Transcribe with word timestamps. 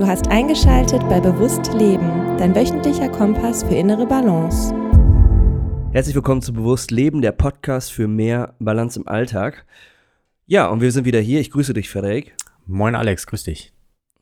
Du 0.00 0.06
hast 0.06 0.28
eingeschaltet 0.28 1.06
bei 1.10 1.20
Bewusst 1.20 1.74
Leben, 1.74 2.38
dein 2.38 2.54
wöchentlicher 2.54 3.10
Kompass 3.10 3.62
für 3.62 3.74
innere 3.74 4.06
Balance. 4.06 4.74
Herzlich 5.92 6.14
willkommen 6.14 6.40
zu 6.40 6.54
Bewusst 6.54 6.90
Leben, 6.90 7.20
der 7.20 7.32
Podcast 7.32 7.92
für 7.92 8.08
mehr 8.08 8.54
Balance 8.60 8.98
im 8.98 9.06
Alltag. 9.06 9.66
Ja, 10.46 10.68
und 10.68 10.80
wir 10.80 10.90
sind 10.90 11.04
wieder 11.04 11.20
hier. 11.20 11.38
Ich 11.38 11.50
grüße 11.50 11.74
dich, 11.74 11.90
Frederik. 11.90 12.34
Moin, 12.64 12.94
Alex, 12.94 13.26
grüß 13.26 13.44
dich. 13.44 13.74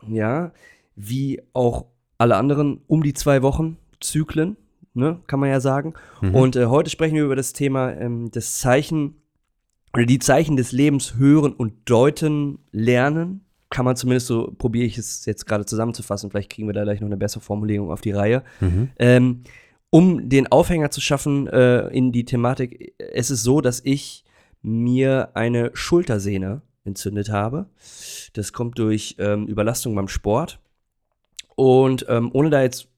Ja, 0.09 0.51
wie 0.97 1.43
auch 1.53 1.85
alle 2.19 2.35
anderen 2.35 2.81
um 2.89 3.05
die 3.05 3.15
zwei 3.15 3.43
Wochen 3.43 3.77
Zyklen, 4.01 4.57
ne, 4.95 5.21
kann 5.29 5.39
man 5.39 5.49
ja 5.49 5.61
sagen. 5.61 5.95
Mhm. 6.21 6.35
Und 6.35 6.57
äh, 6.57 6.67
heute 6.67 6.91
sprechen 6.91 7.15
wir 7.15 7.25
über 7.25 7.37
das 7.37 7.53
Thema 7.53 7.93
ähm, 7.93 8.33
das 8.33 8.59
Zeichen 8.59 9.23
oder 9.95 10.07
die 10.07 10.19
Zeichen 10.19 10.57
des 10.57 10.73
Lebens 10.73 11.15
hören 11.19 11.53
und 11.53 11.89
deuten 11.89 12.59
lernen. 12.73 13.45
Kann 13.71 13.85
man 13.85 13.97
zumindest 13.97 14.27
so, 14.27 14.55
probiere 14.57 14.87
ich 14.87 14.97
es 14.97 15.27
jetzt 15.27 15.47
gerade 15.47 15.67
zusammenzufassen. 15.67 16.31
Vielleicht 16.31 16.51
kriegen 16.51 16.69
wir 16.69 16.73
da 16.73 16.85
gleich 16.85 17.01
noch 17.01 17.09
eine 17.09 17.17
bessere 17.17 17.41
Formulierung 17.41 17.91
auf 17.91 18.01
die 18.01 18.13
Reihe. 18.13 18.43
Mhm. 18.61 18.91
Ähm, 18.99 19.43
um 19.91 20.29
den 20.29 20.47
Aufhänger 20.47 20.91
zu 20.91 21.01
schaffen 21.01 21.47
äh, 21.49 21.89
in 21.89 22.13
die 22.13 22.25
Thematik, 22.25 22.95
es 22.99 23.31
ist 23.31 23.43
so, 23.43 23.61
dass 23.61 23.81
ich 23.85 24.25
mir 24.63 25.31
eine 25.35 25.71
Schultersehne 25.75 26.63
entzündet 26.85 27.31
habe. 27.31 27.67
Das 28.33 28.53
kommt 28.53 28.79
durch 28.79 29.17
ähm, 29.19 29.47
Überlastung 29.47 29.95
beim 29.95 30.09
Sport. 30.09 30.61
Und 31.55 32.07
ähm, 32.09 32.31
ohne 32.33 32.51
da 32.51 32.63
jetzt 32.63 32.89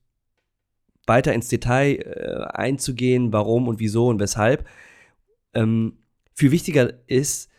weiter 1.07 1.33
ins 1.33 1.49
Detail 1.49 1.97
äh, 1.97 2.57
einzugehen, 2.57 3.33
warum 3.33 3.69
und 3.69 3.81
wieso 3.81 4.09
und 4.09 4.21
weshalb, 4.21 4.67
ähm, 5.55 5.99
viel 6.35 6.51
wichtiger 6.51 6.93
ist, 7.07 7.50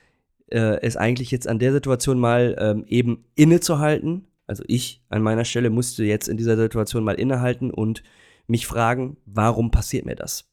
äh, 0.51 0.79
es 0.81 0.97
eigentlich 0.97 1.31
jetzt 1.31 1.47
an 1.47 1.59
der 1.59 1.71
Situation 1.71 2.19
mal 2.19 2.55
ähm, 2.59 2.83
eben 2.87 3.25
innezuhalten. 3.35 4.27
Also 4.47 4.63
ich 4.67 5.01
an 5.09 5.21
meiner 5.21 5.45
Stelle 5.45 5.69
musste 5.69 6.03
jetzt 6.03 6.27
in 6.27 6.37
dieser 6.37 6.57
Situation 6.57 7.03
mal 7.03 7.13
innehalten 7.13 7.71
und 7.71 8.03
mich 8.47 8.67
fragen, 8.67 9.17
warum 9.25 9.71
passiert 9.71 10.05
mir 10.05 10.15
das? 10.15 10.49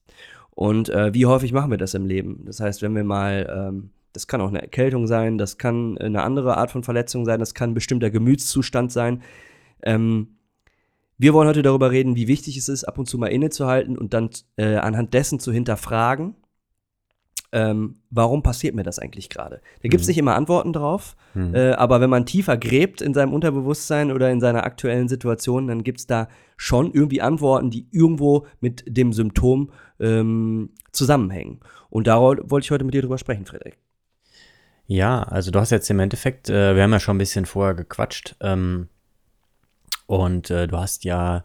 Und 0.50 0.88
äh, 0.88 1.14
wie 1.14 1.26
häufig 1.26 1.52
machen 1.52 1.70
wir 1.70 1.78
das 1.78 1.94
im 1.94 2.06
Leben? 2.06 2.42
Das 2.44 2.60
heißt, 2.60 2.82
wenn 2.82 2.94
wir 2.94 3.04
mal, 3.04 3.48
ähm, 3.54 3.90
das 4.12 4.26
kann 4.26 4.40
auch 4.40 4.48
eine 4.48 4.62
Erkältung 4.62 5.06
sein, 5.06 5.38
das 5.38 5.58
kann 5.58 5.98
eine 5.98 6.22
andere 6.22 6.56
Art 6.56 6.70
von 6.70 6.82
Verletzung 6.82 7.24
sein, 7.24 7.40
das 7.40 7.54
kann 7.54 7.70
ein 7.70 7.74
bestimmter 7.74 8.10
Gemütszustand 8.10 8.90
sein. 8.90 9.22
Ähm, 9.82 10.38
wir 11.16 11.34
wollen 11.34 11.48
heute 11.48 11.62
darüber 11.62 11.90
reden, 11.90 12.16
wie 12.16 12.28
wichtig 12.28 12.56
es 12.56 12.68
ist, 12.68 12.84
ab 12.84 12.98
und 12.98 13.06
zu 13.06 13.18
mal 13.18 13.26
innezuhalten 13.26 13.98
und 13.98 14.14
dann 14.14 14.30
äh, 14.56 14.76
anhand 14.76 15.14
dessen 15.14 15.40
zu 15.40 15.52
hinterfragen, 15.52 16.36
ähm, 17.52 17.96
warum 18.10 18.42
passiert 18.42 18.74
mir 18.74 18.82
das 18.82 18.98
eigentlich 18.98 19.30
gerade? 19.30 19.60
Da 19.82 19.88
gibt 19.88 20.00
es 20.00 20.06
mhm. 20.06 20.10
nicht 20.10 20.18
immer 20.18 20.34
Antworten 20.34 20.72
drauf, 20.72 21.16
mhm. 21.34 21.54
äh, 21.54 21.72
aber 21.72 22.00
wenn 22.00 22.10
man 22.10 22.26
tiefer 22.26 22.56
gräbt 22.56 23.00
in 23.00 23.14
seinem 23.14 23.32
Unterbewusstsein 23.32 24.12
oder 24.12 24.30
in 24.30 24.40
seiner 24.40 24.64
aktuellen 24.64 25.08
Situation, 25.08 25.66
dann 25.66 25.82
gibt 25.82 26.00
es 26.00 26.06
da 26.06 26.28
schon 26.56 26.92
irgendwie 26.92 27.22
Antworten, 27.22 27.70
die 27.70 27.86
irgendwo 27.90 28.46
mit 28.60 28.84
dem 28.86 29.12
Symptom 29.12 29.70
ähm, 30.00 30.70
zusammenhängen. 30.92 31.60
Und 31.90 32.06
da 32.06 32.20
wollte 32.20 32.64
ich 32.64 32.70
heute 32.70 32.84
mit 32.84 32.94
dir 32.94 33.02
drüber 33.02 33.18
sprechen, 33.18 33.46
Frederik. 33.46 33.78
Ja, 34.86 35.22
also 35.22 35.50
du 35.50 35.60
hast 35.60 35.70
jetzt 35.70 35.90
im 35.90 36.00
Endeffekt, 36.00 36.48
äh, 36.48 36.74
wir 36.74 36.82
haben 36.82 36.92
ja 36.92 37.00
schon 37.00 37.16
ein 37.16 37.18
bisschen 37.18 37.44
vorher 37.44 37.74
gequatscht 37.74 38.36
ähm, 38.40 38.88
und 40.06 40.50
äh, 40.50 40.66
du 40.66 40.78
hast 40.78 41.04
ja 41.04 41.44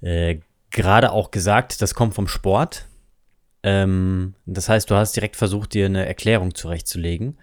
äh, 0.00 0.38
gerade 0.70 1.12
auch 1.12 1.30
gesagt, 1.30 1.82
das 1.82 1.94
kommt 1.94 2.14
vom 2.14 2.28
Sport. 2.28 2.88
Ähm, 3.62 4.34
das 4.46 4.68
heißt, 4.68 4.90
du 4.90 4.94
hast 4.94 5.14
direkt 5.16 5.36
versucht, 5.36 5.74
dir 5.74 5.86
eine 5.86 6.06
Erklärung 6.06 6.54
zurechtzulegen. 6.54 7.38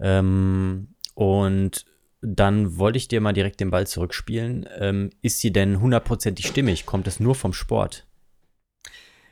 Ähm, 0.00 0.88
und 1.14 1.84
dann 2.20 2.78
wollte 2.78 2.96
ich 2.96 3.08
dir 3.08 3.20
mal 3.20 3.32
direkt 3.32 3.60
den 3.60 3.70
Ball 3.70 3.86
zurückspielen. 3.86 4.68
Ähm, 4.78 5.10
ist 5.20 5.40
sie 5.40 5.52
denn 5.52 5.80
hundertprozentig 5.80 6.46
stimmig? 6.46 6.86
Kommt 6.86 7.06
es 7.06 7.20
nur 7.20 7.34
vom 7.34 7.52
Sport? 7.52 8.06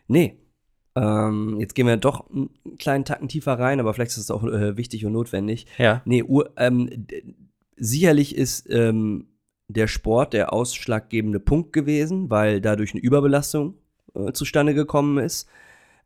Nee. 0.09 0.39
Ähm, 0.95 1.59
jetzt 1.59 1.75
gehen 1.75 1.87
wir 1.87 1.97
doch 1.97 2.29
einen 2.31 2.51
kleinen 2.79 3.07
Tacken 3.07 3.29
tiefer 3.29 3.59
rein, 3.59 3.81
aber 3.81 3.95
vielleicht 3.95 4.11
ist 4.11 4.19
es 4.19 4.31
auch 4.31 4.45
äh, 4.45 4.77
wichtig 4.77 5.07
und 5.07 5.13
notwendig. 5.13 5.67
Ja. 5.79 6.03
Nee, 6.05 6.23
ähm, 6.59 7.07
sicherlich 7.77 8.37
ist 8.37 8.69
ähm, 8.69 9.29
der 9.69 9.87
Sport 9.87 10.35
der 10.35 10.53
ausschlaggebende 10.53 11.41
Punkt 11.41 11.73
gewesen, 11.73 12.29
weil 12.29 12.61
dadurch 12.61 12.93
eine 12.93 13.01
Überbelastung 13.01 13.79
äh, 14.15 14.33
zustande 14.33 14.75
gekommen 14.75 15.17
ist. 15.17 15.49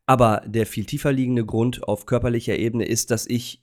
Aber 0.07 0.41
der 0.45 0.65
viel 0.65 0.85
tiefer 0.85 1.11
liegende 1.11 1.45
Grund 1.45 1.83
auf 1.83 2.05
körperlicher 2.05 2.57
Ebene 2.57 2.85
ist, 2.85 3.11
dass 3.11 3.27
ich 3.27 3.61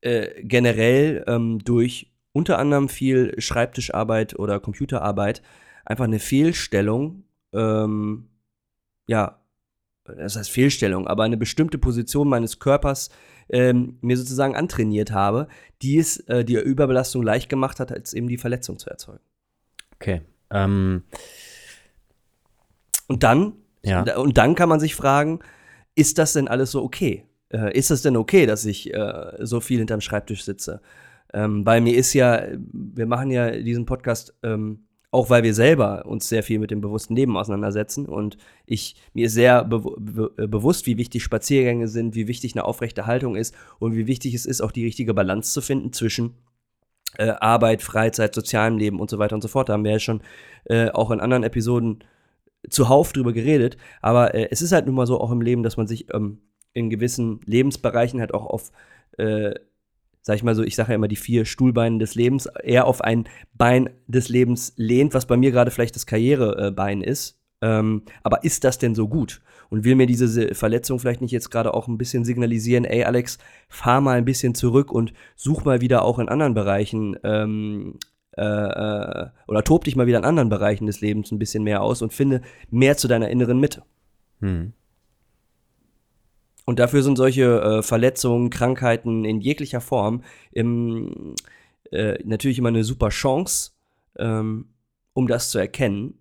äh, 0.00 0.42
generell 0.42 1.24
ähm, 1.26 1.58
durch 1.58 2.12
unter 2.32 2.58
anderem 2.58 2.88
viel 2.88 3.38
Schreibtischarbeit 3.38 4.38
oder 4.38 4.60
Computerarbeit 4.60 5.42
einfach 5.84 6.04
eine 6.04 6.20
Fehlstellung, 6.20 7.24
ähm, 7.52 8.28
ja, 9.06 9.40
das 10.04 10.36
heißt 10.36 10.50
Fehlstellung, 10.50 11.06
aber 11.06 11.24
eine 11.24 11.36
bestimmte 11.36 11.78
Position 11.78 12.28
meines 12.28 12.58
Körpers 12.58 13.10
ähm, 13.48 13.98
mir 14.00 14.16
sozusagen 14.16 14.56
antrainiert 14.56 15.10
habe, 15.10 15.48
die 15.82 15.98
es 15.98 16.18
äh, 16.28 16.44
die 16.44 16.54
Überbelastung 16.54 17.22
leicht 17.22 17.48
gemacht 17.48 17.80
hat, 17.80 17.92
als 17.92 18.14
eben 18.14 18.28
die 18.28 18.38
Verletzung 18.38 18.78
zu 18.78 18.88
erzeugen. 18.88 19.24
Okay. 19.96 20.22
Ähm. 20.50 21.02
Und 23.08 23.22
dann, 23.22 23.54
ja. 23.82 24.16
und 24.16 24.38
dann 24.38 24.54
kann 24.54 24.68
man 24.68 24.80
sich 24.80 24.94
fragen, 24.94 25.40
ist 25.94 26.18
das 26.18 26.32
denn 26.32 26.48
alles 26.48 26.70
so 26.72 26.82
okay? 26.82 27.24
Äh, 27.50 27.76
ist 27.76 27.90
es 27.90 28.02
denn 28.02 28.16
okay, 28.16 28.46
dass 28.46 28.64
ich 28.64 28.92
äh, 28.92 29.36
so 29.40 29.60
viel 29.60 29.78
hinterm 29.78 30.00
Schreibtisch 30.00 30.44
sitze? 30.44 30.80
Ähm, 31.32 31.64
weil 31.64 31.80
mir 31.80 31.96
ist 31.96 32.12
ja, 32.12 32.42
wir 32.72 33.06
machen 33.06 33.30
ja 33.30 33.50
diesen 33.50 33.86
Podcast 33.86 34.34
ähm, 34.42 34.86
auch 35.12 35.28
weil 35.28 35.42
wir 35.42 35.52
selber 35.52 36.06
uns 36.06 36.28
sehr 36.28 36.42
viel 36.42 36.58
mit 36.58 36.70
dem 36.70 36.80
bewussten 36.80 37.14
Leben 37.14 37.36
auseinandersetzen 37.36 38.06
und 38.06 38.38
ich 38.64 38.96
mir 39.12 39.26
ist 39.26 39.34
sehr 39.34 39.62
be 39.62 39.78
be 39.78 40.32
äh, 40.38 40.46
bewusst, 40.46 40.86
wie 40.86 40.96
wichtig 40.96 41.22
Spaziergänge 41.22 41.86
sind, 41.86 42.14
wie 42.14 42.28
wichtig 42.28 42.54
eine 42.54 42.64
aufrechte 42.64 43.06
Haltung 43.06 43.36
ist 43.36 43.54
und 43.78 43.94
wie 43.94 44.06
wichtig 44.06 44.32
es 44.32 44.46
ist, 44.46 44.62
auch 44.62 44.72
die 44.72 44.84
richtige 44.84 45.12
Balance 45.12 45.52
zu 45.52 45.60
finden 45.60 45.92
zwischen 45.92 46.34
äh, 47.18 47.28
Arbeit, 47.28 47.82
Freizeit, 47.82 48.34
sozialem 48.34 48.78
Leben 48.78 49.00
und 49.00 49.10
so 49.10 49.18
weiter 49.18 49.34
und 49.34 49.42
so 49.42 49.48
fort. 49.48 49.68
Da 49.68 49.74
haben 49.74 49.84
wir 49.84 49.92
ja 49.92 49.98
schon 49.98 50.22
äh, 50.64 50.88
auch 50.88 51.10
in 51.10 51.20
anderen 51.20 51.42
Episoden 51.42 52.02
zuhauf 52.68 53.12
drüber 53.12 53.32
geredet, 53.32 53.76
aber 54.00 54.34
äh, 54.34 54.48
es 54.50 54.62
ist 54.62 54.72
halt 54.72 54.86
nun 54.86 54.94
mal 54.94 55.06
so 55.06 55.20
auch 55.20 55.30
im 55.30 55.40
Leben, 55.40 55.62
dass 55.62 55.76
man 55.76 55.86
sich 55.86 56.12
ähm, 56.14 56.38
in 56.72 56.90
gewissen 56.90 57.40
Lebensbereichen 57.44 58.20
halt 58.20 58.34
auch 58.34 58.46
auf, 58.46 58.70
äh, 59.18 59.54
sag 60.22 60.36
ich 60.36 60.42
mal 60.42 60.54
so, 60.54 60.62
ich 60.62 60.76
sage 60.76 60.90
ja 60.90 60.94
immer 60.96 61.08
die 61.08 61.16
vier 61.16 61.44
Stuhlbeine 61.44 61.98
des 61.98 62.14
Lebens, 62.14 62.46
eher 62.46 62.86
auf 62.86 63.02
ein 63.02 63.28
Bein 63.54 63.90
des 64.06 64.28
Lebens 64.28 64.72
lehnt, 64.76 65.14
was 65.14 65.26
bei 65.26 65.36
mir 65.36 65.50
gerade 65.50 65.70
vielleicht 65.70 65.96
das 65.96 66.06
Karrierebein 66.06 67.02
ist. 67.02 67.38
Ähm, 67.60 68.02
aber 68.22 68.42
ist 68.44 68.64
das 68.64 68.78
denn 68.78 68.94
so 68.94 69.08
gut? 69.08 69.40
Und 69.70 69.84
will 69.84 69.94
mir 69.94 70.06
diese 70.06 70.54
Verletzung 70.54 70.98
vielleicht 70.98 71.22
nicht 71.22 71.30
jetzt 71.30 71.50
gerade 71.50 71.72
auch 71.72 71.88
ein 71.88 71.96
bisschen 71.96 72.24
signalisieren, 72.24 72.84
ey 72.84 73.04
Alex, 73.04 73.38
fahr 73.68 74.00
mal 74.00 74.18
ein 74.18 74.24
bisschen 74.24 74.54
zurück 74.54 74.92
und 74.92 75.12
such 75.34 75.64
mal 75.64 75.80
wieder 75.80 76.02
auch 76.02 76.18
in 76.18 76.28
anderen 76.28 76.54
Bereichen 76.54 77.16
ähm, 77.22 77.98
äh, 78.36 78.42
äh, 78.42 79.28
oder 79.46 79.64
tob 79.64 79.84
dich 79.84 79.96
mal 79.96 80.06
wieder 80.06 80.18
in 80.18 80.24
anderen 80.24 80.48
Bereichen 80.48 80.86
des 80.86 81.00
Lebens 81.00 81.30
ein 81.30 81.38
bisschen 81.38 81.64
mehr 81.64 81.82
aus 81.82 82.02
und 82.02 82.12
finde 82.12 82.42
mehr 82.70 82.96
zu 82.96 83.08
deiner 83.08 83.28
inneren 83.28 83.60
Mitte. 83.60 83.82
Hm. 84.40 84.72
Und 86.64 86.78
dafür 86.78 87.02
sind 87.02 87.16
solche 87.16 87.60
äh, 87.60 87.82
Verletzungen, 87.82 88.50
Krankheiten 88.50 89.24
in 89.24 89.40
jeglicher 89.40 89.80
Form 89.80 90.22
im, 90.52 91.34
äh, 91.90 92.18
natürlich 92.24 92.58
immer 92.58 92.68
eine 92.68 92.84
super 92.84 93.08
Chance, 93.08 93.72
ähm, 94.16 94.66
um 95.12 95.26
das 95.26 95.50
zu 95.50 95.58
erkennen, 95.58 96.18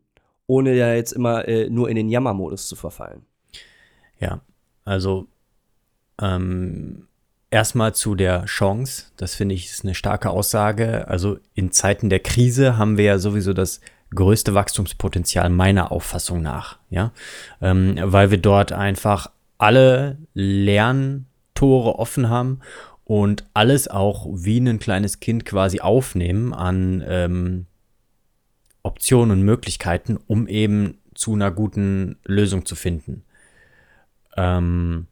ohne 0.48 0.74
ja 0.76 0.94
jetzt 0.94 1.14
immer 1.14 1.48
äh, 1.48 1.70
nur 1.70 1.90
in 1.90 1.96
den 1.96 2.10
Jammermodus 2.10 2.68
zu 2.68 2.76
verfallen. 2.76 3.22
Ja, 4.20 4.42
also 4.84 5.28
ähm, 6.22 7.08
Erstmal 7.52 7.94
zu 7.94 8.16
der 8.16 8.46
Chance. 8.46 9.08
Das 9.18 9.36
finde 9.36 9.56
ich 9.56 9.66
ist 9.66 9.84
eine 9.84 9.94
starke 9.94 10.30
Aussage. 10.30 11.08
Also 11.10 11.38
in 11.54 11.74
Zeiten 11.74 12.10
der 12.10 12.22
Krise 12.22 12.78
haben 12.78 12.98
wir 12.98 13.06
ja 13.06 13.20
sowieso 13.20 13.52
das 13.52 13.82
größte 14.16 14.54
Wachstumspotenzial 14.54 15.50
meiner 15.50 15.92
Auffassung 15.92 16.42
nach. 16.42 16.80
Ja, 16.90 17.12
ähm, 17.62 17.98
weil 18.02 18.32
wir 18.32 18.38
dort 18.38 18.72
einfach 18.72 19.32
alle 19.58 20.18
Lerntore 20.34 22.00
offen 22.00 22.30
haben 22.30 22.62
und 23.04 23.46
alles 23.54 23.90
auch 23.90 24.28
wie 24.32 24.60
ein 24.60 24.80
kleines 24.80 25.20
Kind 25.20 25.44
quasi 25.44 25.82
aufnehmen 25.82 26.54
an 26.54 27.04
ähm, 27.06 27.66
Optionen 28.82 29.32
und 29.40 29.44
Möglichkeiten, 29.44 30.18
um 30.26 30.48
eben 30.48 31.00
zu 31.14 31.34
einer 31.34 31.52
guten 31.52 32.18
Lösung 32.24 32.66
zu 32.66 32.76
finden. 32.76 33.24
Ähm, 34.38 35.08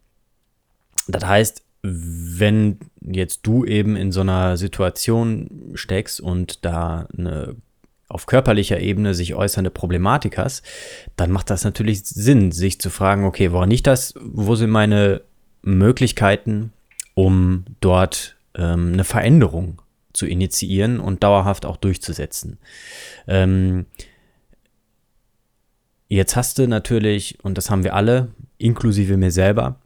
das 1.08 1.26
heißt, 1.26 1.64
wenn 1.82 2.80
jetzt 3.02 3.42
du 3.44 3.66
eben 3.66 3.96
in 3.96 4.12
so 4.12 4.22
einer 4.22 4.58
Situation 4.58 5.72
steckst 5.76 6.20
und 6.20 6.66
da 6.66 7.08
eine 7.18 7.56
auf 8.10 8.26
körperlicher 8.26 8.80
Ebene 8.80 9.14
sich 9.14 9.36
äußernde 9.36 9.70
Problematik 9.70 10.38
hast, 10.38 10.66
dann 11.16 11.32
macht 11.32 11.50
das 11.52 11.64
natürlich 11.64 12.04
Sinn, 12.04 12.52
sich 12.52 12.82
zu 12.82 12.90
fragen, 12.90 13.24
okay, 13.24 13.52
woran 13.52 13.70
nicht 13.70 13.86
das, 13.86 14.16
wo 14.20 14.56
sind 14.56 14.72
meine 14.72 15.22
Möglichkeiten, 15.62 16.74
um 17.14 17.66
dort 17.82 18.36
ähm, 18.56 18.94
eine 18.94 19.04
Veränderung 19.04 19.82
zu 20.12 20.26
initiieren 20.26 21.00
und 21.00 21.24
dauerhaft 21.24 21.68
auch 21.68 21.78
durchzusetzen. 21.78 22.58
Ähm, 23.28 23.86
jetzt 26.08 26.36
hast 26.36 26.58
du 26.58 26.68
natürlich, 26.68 27.38
und 27.44 27.60
das 27.60 27.70
haben 27.70 27.84
wir 27.84 27.94
alle, 27.94 28.30
inklusive 28.58 29.18
mir 29.18 29.32
selber, 29.32 29.80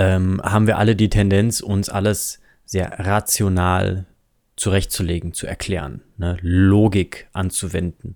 ähm, 0.00 0.40
haben 0.42 0.66
wir 0.66 0.78
alle 0.78 0.96
die 0.96 1.10
Tendenz, 1.10 1.60
uns 1.60 1.90
alles 1.90 2.40
sehr 2.64 2.90
rational 3.00 4.06
zurechtzulegen, 4.56 5.34
zu 5.34 5.46
erklären, 5.46 6.00
ne? 6.16 6.38
Logik 6.40 7.28
anzuwenden, 7.34 8.14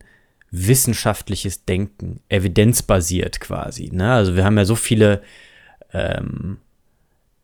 wissenschaftliches 0.51 1.67
Denken, 1.67 2.21
evidenzbasiert 2.31 3.39
quasi. 3.39 3.91
Ne? 3.93 4.13
Also 4.13 4.35
wir 4.35 4.45
haben 4.45 4.57
ja 4.57 4.65
so 4.65 4.77
viele 4.77 5.21
ähm, 5.93 6.57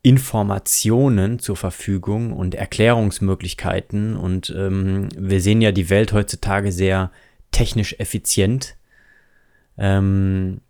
Informationen 0.01 1.39
zur 1.39 1.57
Verfügung 1.57 2.33
und 2.33 2.55
Erklärungsmöglichkeiten 2.55 4.17
und 4.17 4.55
ähm, 4.57 5.09
wir 5.19 5.43
sehen 5.43 5.61
ja 5.61 5.73
die 5.73 5.91
Welt 5.91 6.15
heutzutage 6.15 6.73
sehr 6.73 7.11
technisch 7.51 7.95
effizient, 7.99 8.77
ähm, 9.77 10.61
äh, 10.61 10.70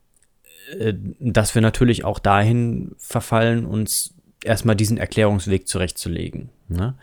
dass 1.18 1.54
wir 1.54 1.62
natürlich 1.62 2.04
auch 2.04 2.18
dahin 2.18 2.94
verfallen, 2.98 3.66
uns 3.66 4.14
erstmal 4.44 4.76
diesen 4.76 4.98
Erklärungsweg 4.98 5.66
zurechtzulegen. 5.68 6.50
Ne? 6.68 6.94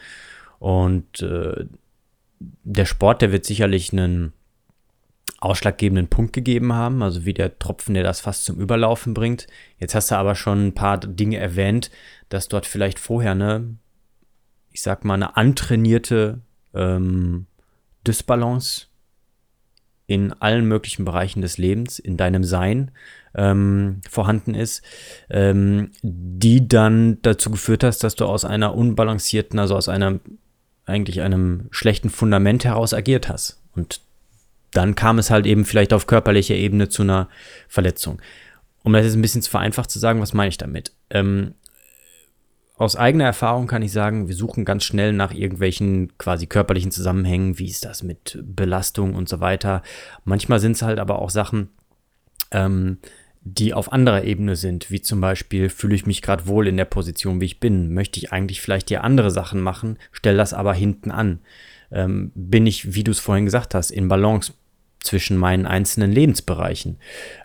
Und 0.59 1.21
äh, 1.21 1.65
der 2.39 2.85
Sport, 2.85 3.21
der 3.21 3.31
wird 3.31 3.45
sicherlich 3.45 3.91
einen 3.91 4.33
ausschlaggebenden 5.39 6.07
Punkt 6.07 6.33
gegeben 6.33 6.73
haben, 6.73 7.03
also 7.03 7.25
wie 7.25 7.33
der 7.33 7.59
Tropfen, 7.59 7.93
der 7.93 8.03
das 8.03 8.21
fast 8.21 8.45
zum 8.45 8.59
Überlaufen 8.59 9.13
bringt. 9.13 9.47
Jetzt 9.77 9.93
hast 9.93 10.09
du 10.09 10.15
aber 10.15 10.35
schon 10.35 10.67
ein 10.67 10.73
paar 10.73 10.97
Dinge 10.97 11.37
erwähnt, 11.37 11.91
dass 12.29 12.47
dort 12.47 12.65
vielleicht 12.65 12.97
vorher 12.97 13.31
eine, 13.31 13.75
ich 14.71 14.81
sag 14.81 15.05
mal, 15.05 15.13
eine 15.13 15.37
antrainierte 15.37 16.41
ähm, 16.73 17.45
Dysbalance 18.05 18.87
in 20.07 20.33
allen 20.33 20.65
möglichen 20.65 21.05
Bereichen 21.05 21.41
des 21.41 21.57
Lebens, 21.57 21.99
in 21.99 22.17
deinem 22.17 22.43
Sein 22.43 22.91
ähm, 23.37 24.01
vorhanden 24.09 24.55
ist, 24.55 24.81
ähm, 25.29 25.91
die 26.01 26.67
dann 26.67 27.21
dazu 27.21 27.51
geführt 27.51 27.83
hast, 27.83 28.03
dass 28.03 28.15
du 28.15 28.25
aus 28.25 28.43
einer 28.43 28.75
unbalancierten, 28.75 29.59
also 29.59 29.75
aus 29.75 29.87
einer 29.87 30.19
eigentlich 30.85 31.21
einem 31.21 31.67
schlechten 31.71 32.09
Fundament 32.09 32.65
heraus 32.65 32.93
agiert 32.93 33.29
hast. 33.29 33.61
Und 33.75 34.01
dann 34.71 34.95
kam 34.95 35.19
es 35.19 35.29
halt 35.29 35.45
eben 35.45 35.65
vielleicht 35.65 35.93
auf 35.93 36.07
körperlicher 36.07 36.55
Ebene 36.55 36.89
zu 36.89 37.03
einer 37.03 37.29
Verletzung. 37.67 38.21
Um 38.83 38.93
das 38.93 39.05
jetzt 39.05 39.15
ein 39.15 39.21
bisschen 39.21 39.41
zu 39.41 39.51
vereinfacht 39.51 39.91
zu 39.91 39.99
sagen, 39.99 40.21
was 40.21 40.33
meine 40.33 40.49
ich 40.49 40.57
damit? 40.57 40.93
Ähm, 41.09 41.53
aus 42.77 42.95
eigener 42.95 43.25
Erfahrung 43.25 43.67
kann 43.67 43.81
ich 43.81 43.91
sagen, 43.91 44.27
wir 44.27 44.35
suchen 44.35 44.63
ganz 44.63 44.83
schnell 44.83 45.11
nach 45.11 45.33
irgendwelchen 45.33 46.15
quasi 46.17 46.45
körperlichen 46.45 46.91
Zusammenhängen, 46.91 47.57
wie 47.57 47.67
ist 47.67 47.85
das 47.85 48.03
mit 48.03 48.39
Belastung 48.43 49.15
und 49.15 49.27
so 49.27 49.39
weiter. 49.39 49.81
Manchmal 50.25 50.59
sind 50.59 50.73
es 50.73 50.83
halt 50.83 50.99
aber 50.99 51.19
auch 51.19 51.31
Sachen, 51.31 51.69
ähm, 52.51 52.99
die 53.55 53.73
auf 53.73 53.93
anderer 53.93 54.23
Ebene 54.23 54.55
sind, 54.55 54.91
wie 54.91 55.01
zum 55.01 55.21
Beispiel 55.21 55.69
fühle 55.69 55.95
ich 55.95 56.05
mich 56.05 56.21
gerade 56.21 56.47
wohl 56.47 56.67
in 56.67 56.75
der 56.75 56.85
Position, 56.85 57.39
wie 57.39 57.45
ich 57.45 57.59
bin, 57.59 57.93
möchte 57.93 58.19
ich 58.19 58.33
eigentlich 58.33 58.61
vielleicht 58.61 58.89
hier 58.89 59.03
andere 59.03 59.31
Sachen 59.31 59.61
machen, 59.61 59.97
stell 60.11 60.35
das 60.35 60.53
aber 60.53 60.73
hinten 60.73 61.11
an. 61.11 61.39
Ähm, 61.89 62.31
bin 62.35 62.67
ich, 62.67 62.93
wie 62.93 63.03
du 63.03 63.11
es 63.11 63.19
vorhin 63.19 63.45
gesagt 63.45 63.73
hast, 63.73 63.91
in 63.91 64.09
Balance 64.09 64.53
zwischen 64.99 65.37
meinen 65.37 65.65
einzelnen 65.65 66.11
Lebensbereichen. 66.11 66.97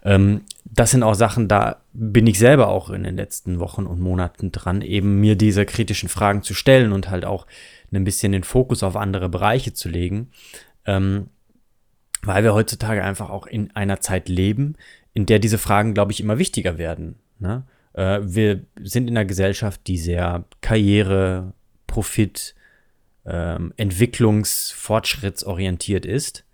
Ähm, 0.03 0.41
das 0.65 0.91
sind 0.91 1.05
auch 1.05 1.15
Sachen, 1.15 1.47
da 1.47 1.83
bin 1.93 2.27
ich 2.27 2.39
selber 2.39 2.69
auch 2.69 2.91
in 2.91 3.05
den 3.05 3.17
letzten 3.17 3.61
Wochen 3.61 3.87
und 3.87 4.01
Monaten 4.01 4.51
dran, 4.51 4.83
eben 4.83 5.21
mir 5.21 5.37
diese 5.37 5.65
kritischen 5.65 6.09
Fragen 6.09 6.43
zu 6.43 6.55
stellen 6.55 6.93
und 6.93 7.11
halt 7.11 7.25
auch 7.25 7.47
ein 7.93 8.05
bisschen 8.05 8.33
den 8.33 8.43
Fokus 8.43 8.83
auf 8.83 8.97
andere 8.97 9.29
Bereiche 9.29 9.75
zu 9.75 9.89
legen, 9.89 10.31
ähm, 10.87 11.29
weil 12.23 12.43
wir 12.43 12.55
heutzutage 12.55 13.05
einfach 13.05 13.31
auch 13.31 13.47
in 13.47 13.71
einer 13.77 14.01
Zeit 14.01 14.29
leben, 14.29 14.77
in 15.15 15.27
der 15.27 15.39
diese 15.39 15.59
Fragen, 15.59 15.95
glaube 15.95 16.11
ich, 16.13 16.21
immer 16.21 16.39
wichtiger 16.39 16.79
werden. 16.79 17.17
Ne? 17.39 17.65
Äh, 17.93 18.21
wir 18.23 18.65
sind 18.83 19.09
in 19.09 19.17
einer 19.17 19.27
Gesellschaft, 19.27 19.87
die 19.87 19.99
sehr 19.99 20.45
Karriere, 20.61 21.53
Profit, 21.87 22.57
ähm, 23.25 23.73
entwicklungsfortschrittsorientiert 23.77 26.05
ist 26.07 26.45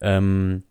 ähm, 0.00 0.62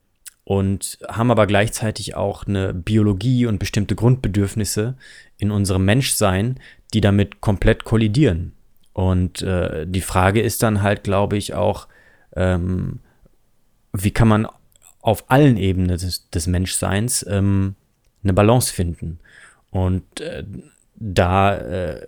und 0.45 0.99
haben 1.07 1.31
aber 1.31 1.47
gleichzeitig 1.47 2.15
auch 2.15 2.45
eine 2.47 2.73
Biologie 2.73 3.45
und 3.45 3.59
bestimmte 3.59 3.95
Grundbedürfnisse 3.95 4.95
in 5.37 5.51
unserem 5.51 5.85
Menschsein, 5.85 6.59
die 6.93 6.99
damit 7.01 7.41
komplett 7.41 7.83
kollidieren. 7.83 8.53
Und 8.93 9.41
äh, 9.41 9.85
die 9.87 10.01
Frage 10.01 10.41
ist 10.41 10.63
dann 10.63 10.81
halt, 10.83 11.03
glaube 11.03 11.37
ich, 11.37 11.55
auch, 11.55 11.87
ähm, 12.35 12.99
wie 13.91 14.11
kann 14.11 14.27
man 14.27 14.47
auf 15.03 15.29
allen 15.29 15.57
Ebenen 15.57 15.89
des, 15.89 16.29
des 16.31 16.47
Menschseins 16.47 17.23
ähm, 17.29 17.75
eine 18.23 18.33
Balance 18.33 18.73
finden? 18.73 19.19
Und 19.69 20.21
äh, 20.21 20.43
da 20.95 21.55
äh, 21.57 22.07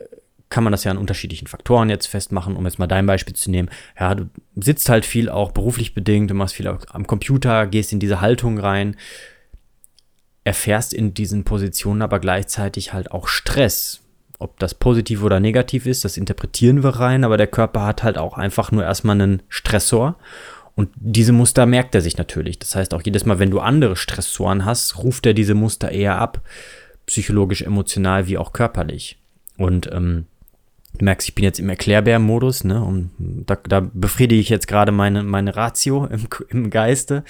kann 0.49 0.63
man 0.63 0.71
das 0.71 0.83
ja 0.83 0.91
an 0.91 0.97
unterschiedlichen 0.97 1.47
Faktoren 1.47 1.89
jetzt 1.89 2.07
festmachen, 2.07 2.55
um 2.55 2.65
jetzt 2.65 2.79
mal 2.79 2.87
dein 2.87 3.05
Beispiel 3.05 3.35
zu 3.35 3.51
nehmen. 3.51 3.69
Ja, 3.99 4.15
du 4.15 4.29
sitzt 4.55 4.89
halt 4.89 5.05
viel 5.05 5.29
auch 5.29 5.51
beruflich 5.51 5.93
bedingt, 5.93 6.29
du 6.29 6.33
machst 6.33 6.55
viel 6.55 6.67
am 6.67 7.07
Computer, 7.07 7.67
gehst 7.67 7.91
in 7.91 7.99
diese 7.99 8.21
Haltung 8.21 8.59
rein, 8.59 8.95
erfährst 10.43 10.93
in 10.93 11.13
diesen 11.13 11.43
Positionen 11.43 12.01
aber 12.01 12.19
gleichzeitig 12.19 12.93
halt 12.93 13.11
auch 13.11 13.27
Stress. 13.27 14.01
Ob 14.37 14.59
das 14.59 14.75
positiv 14.75 15.23
oder 15.23 15.39
negativ 15.39 15.85
ist, 15.85 16.05
das 16.05 16.17
interpretieren 16.17 16.83
wir 16.83 16.91
rein, 16.91 17.23
aber 17.23 17.37
der 17.37 17.47
Körper 17.47 17.85
hat 17.85 18.03
halt 18.03 18.17
auch 18.17 18.37
einfach 18.37 18.71
nur 18.71 18.83
erstmal 18.83 19.19
einen 19.19 19.43
Stressor. 19.49 20.17
Und 20.75 20.89
diese 20.95 21.31
Muster 21.31 21.65
merkt 21.65 21.95
er 21.95 22.01
sich 22.01 22.17
natürlich. 22.17 22.59
Das 22.59 22.75
heißt, 22.75 22.93
auch 22.93 23.01
jedes 23.01 23.25
Mal, 23.25 23.39
wenn 23.39 23.51
du 23.51 23.59
andere 23.59 23.95
Stressoren 23.95 24.65
hast, 24.65 24.97
ruft 24.97 25.25
er 25.25 25.33
diese 25.33 25.55
Muster 25.55 25.91
eher 25.91 26.19
ab. 26.19 26.41
Psychologisch, 27.05 27.61
emotional 27.61 28.27
wie 28.27 28.37
auch 28.37 28.51
körperlich. 28.51 29.17
Und 29.57 29.89
ähm, 29.91 30.25
Du 30.97 31.05
merkst, 31.05 31.27
ich 31.27 31.35
bin 31.35 31.43
jetzt 31.43 31.59
im 31.59 31.69
Erklärbär-Modus, 31.69 32.63
ne? 32.63 32.83
Und 32.83 33.11
da, 33.19 33.55
da, 33.55 33.81
befriedige 33.93 34.39
ich 34.39 34.49
jetzt 34.49 34.67
gerade 34.67 34.91
meine, 34.91 35.23
meine 35.23 35.55
Ratio 35.55 36.05
im, 36.05 36.27
im 36.49 36.69
Geiste. 36.69 37.23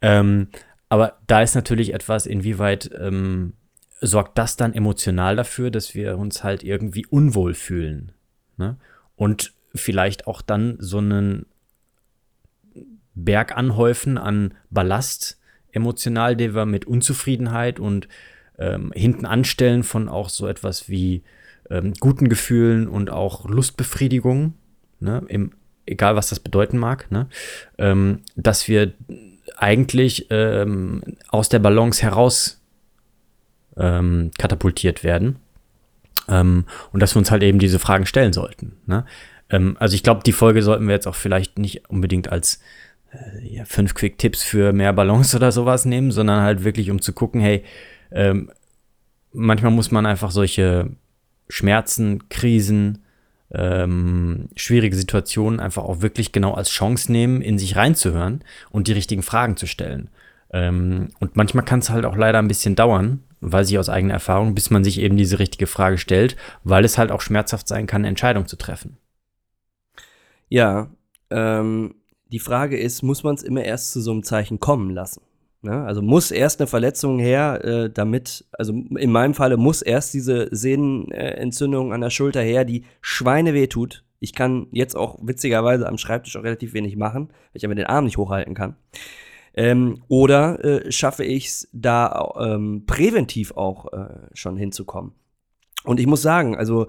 Ähm, 0.00 0.48
aber 0.88 1.18
da 1.26 1.42
ist 1.42 1.54
natürlich 1.54 1.94
etwas, 1.94 2.26
inwieweit 2.26 2.90
ähm, 2.98 3.54
sorgt 4.00 4.38
das 4.38 4.56
dann 4.56 4.74
emotional 4.74 5.36
dafür, 5.36 5.70
dass 5.70 5.94
wir 5.94 6.18
uns 6.18 6.42
halt 6.42 6.62
irgendwie 6.62 7.06
unwohl 7.06 7.54
fühlen. 7.54 8.12
Ne? 8.56 8.76
Und 9.16 9.52
vielleicht 9.74 10.26
auch 10.26 10.42
dann 10.42 10.76
so 10.80 10.98
einen 10.98 11.46
Berg 13.14 13.56
anhäufen 13.56 14.18
an 14.18 14.54
Ballast 14.70 15.38
emotional, 15.72 16.36
den 16.36 16.54
wir 16.54 16.66
mit 16.66 16.86
Unzufriedenheit 16.86 17.80
und 17.80 18.08
ähm, 18.58 18.92
hinten 18.94 19.26
anstellen 19.26 19.82
von 19.82 20.08
auch 20.08 20.28
so 20.28 20.46
etwas 20.46 20.88
wie 20.88 21.22
ähm, 21.70 21.94
guten 21.98 22.28
Gefühlen 22.28 22.88
und 22.88 23.10
auch 23.10 23.48
Lustbefriedigung, 23.48 24.54
ne, 25.00 25.22
im, 25.28 25.52
egal 25.86 26.16
was 26.16 26.28
das 26.28 26.40
bedeuten 26.40 26.78
mag, 26.78 27.10
ne, 27.10 27.28
ähm, 27.78 28.20
dass 28.36 28.68
wir 28.68 28.92
eigentlich 29.56 30.26
ähm, 30.30 31.02
aus 31.28 31.48
der 31.48 31.58
Balance 31.58 32.02
heraus 32.02 32.60
ähm, 33.76 34.30
katapultiert 34.38 35.02
werden. 35.02 35.36
Ähm, 36.28 36.66
und 36.92 37.00
dass 37.00 37.14
wir 37.14 37.18
uns 37.18 37.30
halt 37.30 37.42
eben 37.42 37.58
diese 37.58 37.78
Fragen 37.78 38.06
stellen 38.06 38.32
sollten. 38.32 38.76
Ne? 38.86 39.04
Also 39.78 39.94
ich 39.96 40.02
glaube, 40.02 40.22
die 40.24 40.32
Folge 40.32 40.62
sollten 40.62 40.86
wir 40.86 40.94
jetzt 40.94 41.06
auch 41.06 41.14
vielleicht 41.14 41.58
nicht 41.58 41.90
unbedingt 41.90 42.32
als 42.32 42.60
ja, 43.42 43.64
fünf 43.64 43.94
Quick-Tipps 43.94 44.42
für 44.42 44.72
mehr 44.72 44.92
Balance 44.92 45.36
oder 45.36 45.52
sowas 45.52 45.84
nehmen, 45.84 46.10
sondern 46.10 46.42
halt 46.42 46.64
wirklich 46.64 46.90
um 46.90 47.00
zu 47.00 47.12
gucken, 47.12 47.40
hey, 47.40 47.64
manchmal 49.32 49.72
muss 49.72 49.90
man 49.90 50.06
einfach 50.06 50.30
solche 50.30 50.90
Schmerzen, 51.48 52.28
Krisen, 52.28 53.02
ähm, 53.50 54.48
schwierige 54.56 54.96
Situationen 54.96 55.60
einfach 55.60 55.84
auch 55.84 56.00
wirklich 56.00 56.32
genau 56.32 56.54
als 56.54 56.70
Chance 56.70 57.12
nehmen, 57.12 57.42
in 57.42 57.58
sich 57.58 57.76
reinzuhören 57.76 58.42
und 58.70 58.88
die 58.88 58.92
richtigen 58.92 59.22
Fragen 59.22 59.56
zu 59.56 59.66
stellen. 59.66 60.08
Ähm, 60.50 61.10
und 61.20 61.36
manchmal 61.36 61.64
kann 61.64 61.80
es 61.80 61.90
halt 61.90 62.04
auch 62.06 62.16
leider 62.16 62.38
ein 62.38 62.48
bisschen 62.48 62.74
dauern, 62.74 63.22
weiß 63.40 63.70
ich 63.70 63.78
aus 63.78 63.88
eigener 63.88 64.14
Erfahrung, 64.14 64.54
bis 64.54 64.70
man 64.70 64.84
sich 64.84 65.00
eben 65.00 65.16
diese 65.16 65.38
richtige 65.38 65.66
Frage 65.66 65.98
stellt, 65.98 66.36
weil 66.64 66.84
es 66.84 66.96
halt 66.96 67.10
auch 67.10 67.20
schmerzhaft 67.20 67.68
sein 67.68 67.86
kann, 67.86 68.02
eine 68.02 68.08
Entscheidung 68.08 68.46
zu 68.46 68.56
treffen. 68.56 68.96
Ja, 70.48 70.90
ähm, 71.30 71.94
die 72.32 72.38
Frage 72.38 72.78
ist, 72.78 73.02
muss 73.02 73.22
man 73.22 73.34
es 73.34 73.42
immer 73.42 73.62
erst 73.62 73.92
zu 73.92 74.00
so 74.00 74.10
einem 74.10 74.22
Zeichen 74.22 74.58
kommen 74.58 74.90
lassen? 74.90 75.22
Ne? 75.62 75.84
Also 75.84 76.02
muss 76.02 76.30
erst 76.30 76.60
eine 76.60 76.66
Verletzung 76.66 77.18
her, 77.18 77.64
äh, 77.64 77.90
damit, 77.90 78.44
also 78.52 78.72
in 78.72 79.12
meinem 79.12 79.34
Falle 79.34 79.56
muss 79.56 79.80
erst 79.80 80.12
diese 80.12 80.48
Sehnenentzündung 80.50 81.92
an 81.92 82.00
der 82.00 82.10
Schulter 82.10 82.42
her, 82.42 82.64
die 82.64 82.84
Schweine 83.00 83.54
weh 83.54 83.68
tut. 83.68 84.04
Ich 84.18 84.34
kann 84.34 84.66
jetzt 84.72 84.96
auch 84.96 85.18
witzigerweise 85.22 85.88
am 85.88 85.98
Schreibtisch 85.98 86.36
auch 86.36 86.42
relativ 86.42 86.74
wenig 86.74 86.96
machen, 86.96 87.28
weil 87.28 87.36
ich 87.54 87.64
aber 87.64 87.74
den 87.74 87.86
Arm 87.86 88.04
nicht 88.04 88.16
hochhalten 88.16 88.54
kann. 88.54 88.76
Ähm, 89.54 90.02
oder 90.08 90.64
äh, 90.64 90.90
schaffe 90.90 91.24
ich 91.24 91.46
es 91.46 91.68
da 91.72 92.32
ähm, 92.40 92.84
präventiv 92.86 93.52
auch 93.52 93.92
äh, 93.92 94.28
schon 94.32 94.56
hinzukommen? 94.56 95.12
Und 95.84 96.00
ich 96.00 96.06
muss 96.06 96.22
sagen, 96.22 96.56
also 96.56 96.86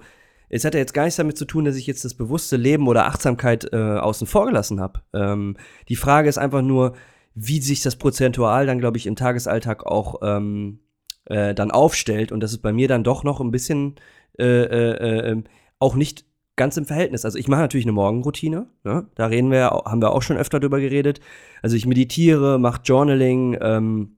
es 0.48 0.64
hat 0.64 0.74
ja 0.74 0.80
jetzt 0.80 0.94
gar 0.94 1.04
nichts 1.04 1.16
damit 1.16 1.38
zu 1.38 1.44
tun, 1.44 1.64
dass 1.64 1.76
ich 1.76 1.86
jetzt 1.86 2.04
das 2.04 2.14
bewusste 2.14 2.56
Leben 2.56 2.86
oder 2.86 3.06
Achtsamkeit 3.06 3.72
äh, 3.72 3.76
außen 3.76 4.26
vor 4.26 4.46
gelassen 4.46 4.80
habe. 4.80 5.00
Ähm, 5.12 5.56
die 5.88 5.96
Frage 5.96 6.28
ist 6.28 6.38
einfach 6.38 6.62
nur, 6.62 6.94
wie 7.34 7.60
sich 7.60 7.82
das 7.82 7.96
prozentual 7.96 8.66
dann, 8.66 8.78
glaube 8.78 8.96
ich, 8.96 9.06
im 9.06 9.16
Tagesalltag 9.16 9.84
auch 9.84 10.20
ähm, 10.22 10.80
äh, 11.24 11.54
dann 11.54 11.70
aufstellt. 11.70 12.32
Und 12.32 12.40
das 12.40 12.52
ist 12.52 12.62
bei 12.62 12.72
mir 12.72 12.88
dann 12.88 13.04
doch 13.04 13.24
noch 13.24 13.40
ein 13.40 13.50
bisschen 13.50 13.96
äh, 14.38 14.44
äh, 14.44 15.30
äh 15.30 15.42
auch 15.80 15.96
nicht 15.96 16.24
ganz 16.56 16.76
im 16.76 16.86
Verhältnis. 16.86 17.24
Also 17.24 17.38
ich 17.38 17.48
mache 17.48 17.60
natürlich 17.60 17.84
eine 17.84 17.92
Morgenroutine. 17.92 18.68
Ne? 18.84 19.06
Da 19.14 19.26
reden 19.26 19.50
wir, 19.50 19.70
haben 19.70 20.00
wir 20.00 20.12
auch 20.12 20.22
schon 20.22 20.36
öfter 20.36 20.60
drüber 20.60 20.80
geredet. 20.80 21.20
Also 21.62 21.76
ich 21.76 21.86
meditiere, 21.86 22.58
mache 22.58 22.82
Journaling, 22.84 23.58
ähm, 23.60 24.16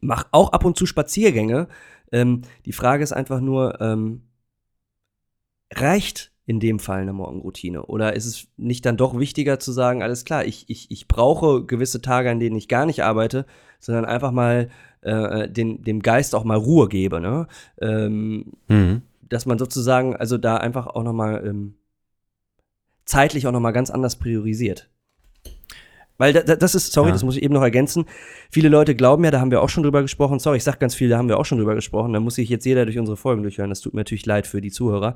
mache 0.00 0.26
auch 0.30 0.52
ab 0.52 0.64
und 0.64 0.76
zu 0.76 0.86
Spaziergänge. 0.86 1.68
Ähm, 2.12 2.42
die 2.64 2.72
Frage 2.72 3.02
ist 3.02 3.12
einfach 3.12 3.40
nur, 3.40 3.80
ähm, 3.80 4.27
reicht 5.72 6.32
in 6.46 6.60
dem 6.60 6.78
Fall 6.78 7.02
eine 7.02 7.12
Morgenroutine? 7.12 7.84
Oder 7.86 8.16
ist 8.16 8.24
es 8.24 8.48
nicht 8.56 8.86
dann 8.86 8.96
doch 8.96 9.18
wichtiger 9.18 9.60
zu 9.60 9.72
sagen, 9.72 10.02
alles 10.02 10.24
klar, 10.24 10.44
ich, 10.44 10.64
ich, 10.68 10.90
ich 10.90 11.06
brauche 11.06 11.64
gewisse 11.64 12.00
Tage, 12.00 12.30
an 12.30 12.40
denen 12.40 12.56
ich 12.56 12.68
gar 12.68 12.86
nicht 12.86 13.02
arbeite, 13.02 13.44
sondern 13.80 14.04
einfach 14.04 14.32
mal 14.32 14.70
äh, 15.02 15.48
den, 15.48 15.82
dem 15.82 16.00
Geist 16.00 16.34
auch 16.34 16.44
mal 16.44 16.56
Ruhe 16.56 16.88
gebe, 16.88 17.20
ne? 17.20 17.46
Ähm, 17.80 18.52
mhm. 18.68 19.02
Dass 19.20 19.44
man 19.46 19.58
sozusagen, 19.58 20.16
also 20.16 20.38
da 20.38 20.56
einfach 20.56 20.86
auch 20.86 21.02
nochmal 21.02 21.46
ähm, 21.46 21.74
zeitlich 23.04 23.46
auch 23.46 23.52
nochmal 23.52 23.72
ganz 23.72 23.90
anders 23.90 24.16
priorisiert. 24.16 24.88
Weil 26.18 26.32
da, 26.32 26.56
das 26.56 26.74
ist, 26.74 26.92
sorry, 26.92 27.08
ja. 27.08 27.12
das 27.12 27.22
muss 27.22 27.36
ich 27.36 27.42
eben 27.42 27.54
noch 27.54 27.62
ergänzen. 27.62 28.04
Viele 28.50 28.68
Leute 28.68 28.94
glauben 28.94 29.24
ja, 29.24 29.30
da 29.30 29.40
haben 29.40 29.52
wir 29.52 29.62
auch 29.62 29.68
schon 29.68 29.84
drüber 29.84 30.02
gesprochen. 30.02 30.40
Sorry, 30.40 30.56
ich 30.58 30.64
sag 30.64 30.80
ganz 30.80 30.94
viel, 30.94 31.08
da 31.08 31.16
haben 31.16 31.28
wir 31.28 31.38
auch 31.38 31.46
schon 31.46 31.58
drüber 31.58 31.76
gesprochen. 31.76 32.12
Da 32.12 32.20
muss 32.20 32.34
sich 32.34 32.48
jetzt 32.48 32.66
jeder 32.66 32.84
durch 32.84 32.98
unsere 32.98 33.16
Folgen 33.16 33.42
durchhören. 33.42 33.70
Das 33.70 33.80
tut 33.80 33.94
mir 33.94 34.00
natürlich 34.00 34.26
leid 34.26 34.46
für 34.46 34.60
die 34.60 34.72
Zuhörer. 34.72 35.14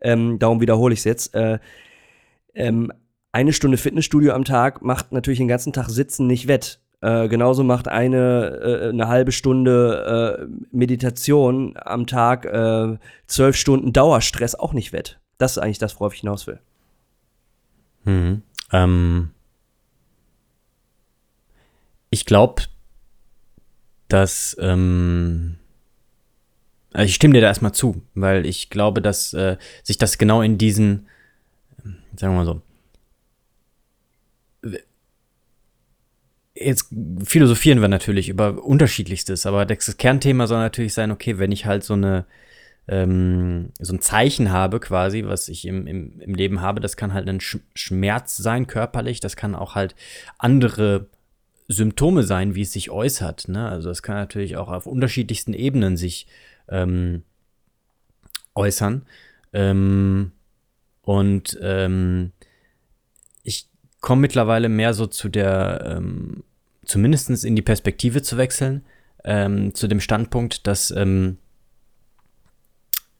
Ähm, 0.00 0.38
darum 0.38 0.60
wiederhole 0.60 0.94
ich 0.94 1.00
es 1.00 1.04
jetzt. 1.04 1.34
Äh, 1.34 1.58
ähm, 2.54 2.92
eine 3.32 3.52
Stunde 3.52 3.78
Fitnessstudio 3.78 4.32
am 4.32 4.44
Tag 4.44 4.80
macht 4.82 5.10
natürlich 5.10 5.38
den 5.38 5.48
ganzen 5.48 5.72
Tag 5.72 5.90
Sitzen 5.90 6.28
nicht 6.28 6.46
wett. 6.46 6.78
Äh, 7.00 7.28
genauso 7.28 7.64
macht 7.64 7.88
eine, 7.88 8.60
äh, 8.62 8.88
eine 8.90 9.08
halbe 9.08 9.32
Stunde 9.32 10.38
äh, 10.40 10.46
Meditation 10.70 11.74
am 11.76 12.06
Tag 12.06 12.46
äh, 12.46 12.96
zwölf 13.26 13.56
Stunden 13.56 13.92
Dauerstress 13.92 14.54
auch 14.54 14.72
nicht 14.72 14.92
wett. 14.92 15.18
Das 15.36 15.52
ist 15.52 15.58
eigentlich 15.58 15.80
das, 15.80 15.98
worauf 15.98 16.14
ich 16.14 16.20
hinaus 16.20 16.46
will. 16.46 16.60
Mhm. 18.04 18.42
Ähm, 18.72 19.30
ich 22.14 22.24
glaube, 22.24 22.62
dass 24.08 24.56
ähm, 24.60 25.56
also 26.92 27.06
ich 27.06 27.16
stimme 27.16 27.34
dir 27.34 27.40
da 27.40 27.48
erstmal 27.48 27.72
zu, 27.72 28.02
weil 28.14 28.46
ich 28.46 28.70
glaube, 28.70 29.02
dass 29.02 29.34
äh, 29.34 29.56
sich 29.82 29.98
das 29.98 30.16
genau 30.16 30.42
in 30.42 30.58
diesen, 30.58 31.08
sagen 32.16 32.34
wir 32.34 32.44
mal 32.44 32.46
so, 32.46 32.62
jetzt 36.54 36.86
philosophieren 37.24 37.80
wir 37.80 37.88
natürlich 37.88 38.28
über 38.28 38.62
unterschiedlichstes, 38.64 39.44
aber 39.44 39.66
das 39.66 39.96
Kernthema 39.96 40.46
soll 40.46 40.58
natürlich 40.58 40.94
sein, 40.94 41.10
okay, 41.10 41.38
wenn 41.38 41.50
ich 41.50 41.66
halt 41.66 41.82
so 41.82 41.94
eine 41.94 42.26
ähm, 42.86 43.70
so 43.80 43.94
ein 43.94 44.00
Zeichen 44.00 44.52
habe 44.52 44.78
quasi, 44.78 45.24
was 45.24 45.48
ich 45.48 45.66
im, 45.66 45.86
im, 45.86 46.20
im 46.20 46.34
Leben 46.34 46.60
habe, 46.60 46.80
das 46.80 46.96
kann 46.96 47.14
halt 47.14 47.28
ein 47.28 47.40
Schmerz 47.40 48.36
sein, 48.36 48.66
körperlich, 48.66 49.20
das 49.20 49.36
kann 49.36 49.54
auch 49.54 49.74
halt 49.74 49.96
andere 50.38 51.08
Symptome 51.68 52.22
sein, 52.22 52.54
wie 52.54 52.62
es 52.62 52.72
sich 52.72 52.90
äußert. 52.90 53.48
Ne? 53.48 53.68
Also 53.68 53.88
das 53.88 54.02
kann 54.02 54.16
natürlich 54.16 54.56
auch 54.56 54.68
auf 54.68 54.86
unterschiedlichsten 54.86 55.54
Ebenen 55.54 55.96
sich 55.96 56.26
ähm, 56.68 57.22
äußern. 58.54 59.06
Ähm, 59.52 60.32
und 61.02 61.58
ähm, 61.62 62.32
ich 63.42 63.68
komme 64.00 64.22
mittlerweile 64.22 64.68
mehr 64.68 64.94
so 64.94 65.06
zu 65.06 65.28
der, 65.28 65.96
ähm, 65.96 66.44
zumindest 66.84 67.44
in 67.44 67.56
die 67.56 67.62
Perspektive 67.62 68.22
zu 68.22 68.36
wechseln, 68.36 68.84
ähm, 69.24 69.74
zu 69.74 69.86
dem 69.86 70.00
Standpunkt, 70.00 70.66
dass 70.66 70.90
ähm, 70.90 71.38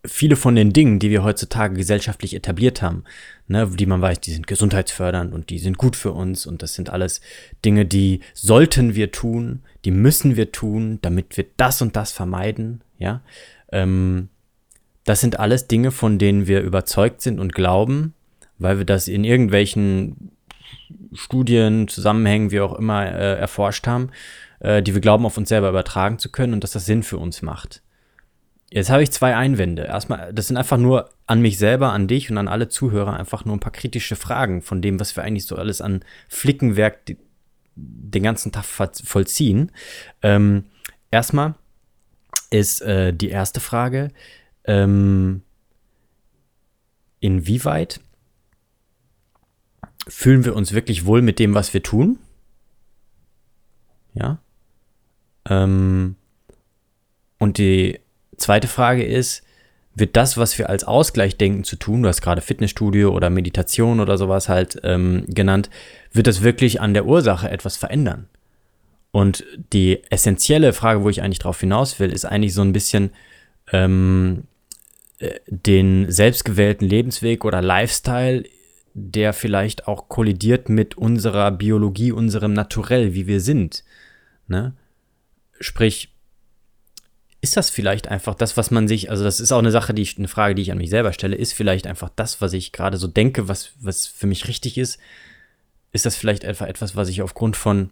viele 0.04 0.36
von 0.36 0.54
den 0.54 0.72
Dingen, 0.72 0.98
die 0.98 1.10
wir 1.10 1.22
heutzutage 1.22 1.74
gesellschaftlich 1.74 2.34
etabliert 2.34 2.82
haben, 2.82 3.04
ne, 3.48 3.68
die 3.68 3.86
man 3.86 4.02
weiß, 4.02 4.20
die 4.20 4.32
sind 4.32 4.46
gesundheitsfördernd 4.46 5.32
und 5.32 5.50
die 5.50 5.58
sind 5.58 5.78
gut 5.78 5.96
für 5.96 6.12
uns 6.12 6.46
und 6.46 6.62
das 6.62 6.74
sind 6.74 6.90
alles 6.90 7.20
Dinge, 7.64 7.86
die 7.86 8.20
sollten 8.34 8.94
wir 8.94 9.12
tun, 9.12 9.62
die 9.84 9.90
müssen 9.90 10.36
wir 10.36 10.52
tun, 10.52 10.98
damit 11.02 11.36
wir 11.36 11.46
das 11.56 11.82
und 11.82 11.96
das 11.96 12.12
vermeiden, 12.12 12.82
ja. 12.98 13.22
Ähm, 13.72 14.28
das 15.04 15.20
sind 15.20 15.38
alles 15.38 15.68
Dinge, 15.68 15.90
von 15.90 16.18
denen 16.18 16.46
wir 16.46 16.62
überzeugt 16.62 17.20
sind 17.20 17.38
und 17.38 17.54
glauben, 17.54 18.14
weil 18.58 18.78
wir 18.78 18.86
das 18.86 19.06
in 19.06 19.24
irgendwelchen 19.24 20.30
Studien, 21.12 21.88
Zusammenhängen, 21.88 22.50
wie 22.50 22.60
auch 22.60 22.74
immer, 22.74 23.04
äh, 23.04 23.38
erforscht 23.38 23.86
haben, 23.86 24.10
äh, 24.60 24.82
die 24.82 24.94
wir 24.94 25.00
glauben, 25.00 25.26
auf 25.26 25.36
uns 25.36 25.50
selber 25.50 25.68
übertragen 25.68 26.18
zu 26.18 26.30
können 26.30 26.54
und 26.54 26.64
dass 26.64 26.72
das 26.72 26.86
Sinn 26.86 27.02
für 27.02 27.18
uns 27.18 27.42
macht. 27.42 27.82
Jetzt 28.74 28.90
habe 28.90 29.04
ich 29.04 29.12
zwei 29.12 29.36
Einwände. 29.36 29.84
Erstmal, 29.84 30.34
das 30.34 30.48
sind 30.48 30.56
einfach 30.56 30.78
nur 30.78 31.08
an 31.28 31.40
mich 31.40 31.58
selber, 31.58 31.92
an 31.92 32.08
dich 32.08 32.28
und 32.28 32.38
an 32.38 32.48
alle 32.48 32.68
Zuhörer 32.68 33.14
einfach 33.14 33.44
nur 33.44 33.54
ein 33.54 33.60
paar 33.60 33.70
kritische 33.70 34.16
Fragen 34.16 34.62
von 34.62 34.82
dem, 34.82 34.98
was 34.98 35.14
wir 35.14 35.22
eigentlich 35.22 35.46
so 35.46 35.54
alles 35.54 35.80
an 35.80 36.04
Flickenwerk 36.28 37.16
den 37.76 38.22
ganzen 38.24 38.50
Tag 38.50 38.64
vollziehen. 38.64 39.70
Ähm, 40.22 40.64
erstmal 41.12 41.54
ist 42.50 42.80
äh, 42.80 43.14
die 43.14 43.28
erste 43.28 43.60
Frage, 43.60 44.10
ähm, 44.64 45.42
inwieweit 47.20 48.00
fühlen 50.08 50.44
wir 50.44 50.56
uns 50.56 50.72
wirklich 50.72 51.06
wohl 51.06 51.22
mit 51.22 51.38
dem, 51.38 51.54
was 51.54 51.74
wir 51.74 51.84
tun? 51.84 52.18
Ja. 54.14 54.38
Ähm, 55.48 56.16
und 57.38 57.58
die 57.58 58.00
zweite 58.36 58.68
Frage 58.68 59.04
ist, 59.04 59.42
wird 59.94 60.16
das, 60.16 60.36
was 60.36 60.58
wir 60.58 60.68
als 60.68 60.84
Ausgleich 60.84 61.36
denken 61.36 61.64
zu 61.64 61.76
tun, 61.76 62.02
du 62.02 62.08
hast 62.08 62.20
gerade 62.20 62.40
Fitnessstudio 62.40 63.10
oder 63.10 63.30
Meditation 63.30 64.00
oder 64.00 64.18
sowas 64.18 64.48
halt 64.48 64.80
ähm, 64.82 65.24
genannt, 65.28 65.70
wird 66.12 66.26
das 66.26 66.42
wirklich 66.42 66.80
an 66.80 66.94
der 66.94 67.06
Ursache 67.06 67.50
etwas 67.50 67.76
verändern? 67.76 68.28
Und 69.12 69.44
die 69.72 70.02
essentielle 70.10 70.72
Frage, 70.72 71.04
wo 71.04 71.08
ich 71.08 71.22
eigentlich 71.22 71.38
drauf 71.38 71.60
hinaus 71.60 72.00
will, 72.00 72.12
ist 72.12 72.24
eigentlich 72.24 72.54
so 72.54 72.62
ein 72.62 72.72
bisschen 72.72 73.10
ähm, 73.72 74.44
äh, 75.18 75.38
den 75.46 76.10
selbstgewählten 76.10 76.88
Lebensweg 76.88 77.44
oder 77.44 77.62
Lifestyle, 77.62 78.42
der 78.94 79.32
vielleicht 79.32 79.86
auch 79.86 80.08
kollidiert 80.08 80.68
mit 80.68 80.96
unserer 80.96 81.52
Biologie, 81.52 82.10
unserem 82.10 82.52
Naturell, 82.52 83.14
wie 83.14 83.28
wir 83.28 83.40
sind. 83.40 83.84
Ne? 84.48 84.74
Sprich, 85.60 86.13
ist 87.44 87.58
das 87.58 87.68
vielleicht 87.68 88.08
einfach 88.08 88.34
das, 88.34 88.56
was 88.56 88.70
man 88.70 88.88
sich, 88.88 89.10
also 89.10 89.22
das 89.22 89.38
ist 89.38 89.52
auch 89.52 89.58
eine 89.58 89.70
Sache, 89.70 89.92
die 89.92 90.00
ich, 90.00 90.16
eine 90.16 90.28
Frage, 90.28 90.54
die 90.54 90.62
ich 90.62 90.72
an 90.72 90.78
mich 90.78 90.88
selber 90.88 91.12
stelle, 91.12 91.36
ist 91.36 91.52
vielleicht 91.52 91.86
einfach 91.86 92.08
das, 92.08 92.40
was 92.40 92.54
ich 92.54 92.72
gerade 92.72 92.96
so 92.96 93.06
denke, 93.06 93.48
was, 93.48 93.72
was 93.78 94.06
für 94.06 94.26
mich 94.26 94.48
richtig 94.48 94.78
ist, 94.78 94.98
ist 95.92 96.06
das 96.06 96.16
vielleicht 96.16 96.46
einfach 96.46 96.66
etwas, 96.66 96.96
was 96.96 97.10
ich 97.10 97.20
aufgrund 97.20 97.58
von 97.58 97.90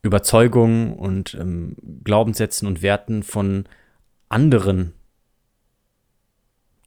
Überzeugungen 0.00 0.94
und 0.94 1.34
ähm, 1.34 1.76
Glaubenssätzen 2.02 2.66
und 2.66 2.80
Werten 2.80 3.22
von 3.22 3.66
anderen 4.30 4.94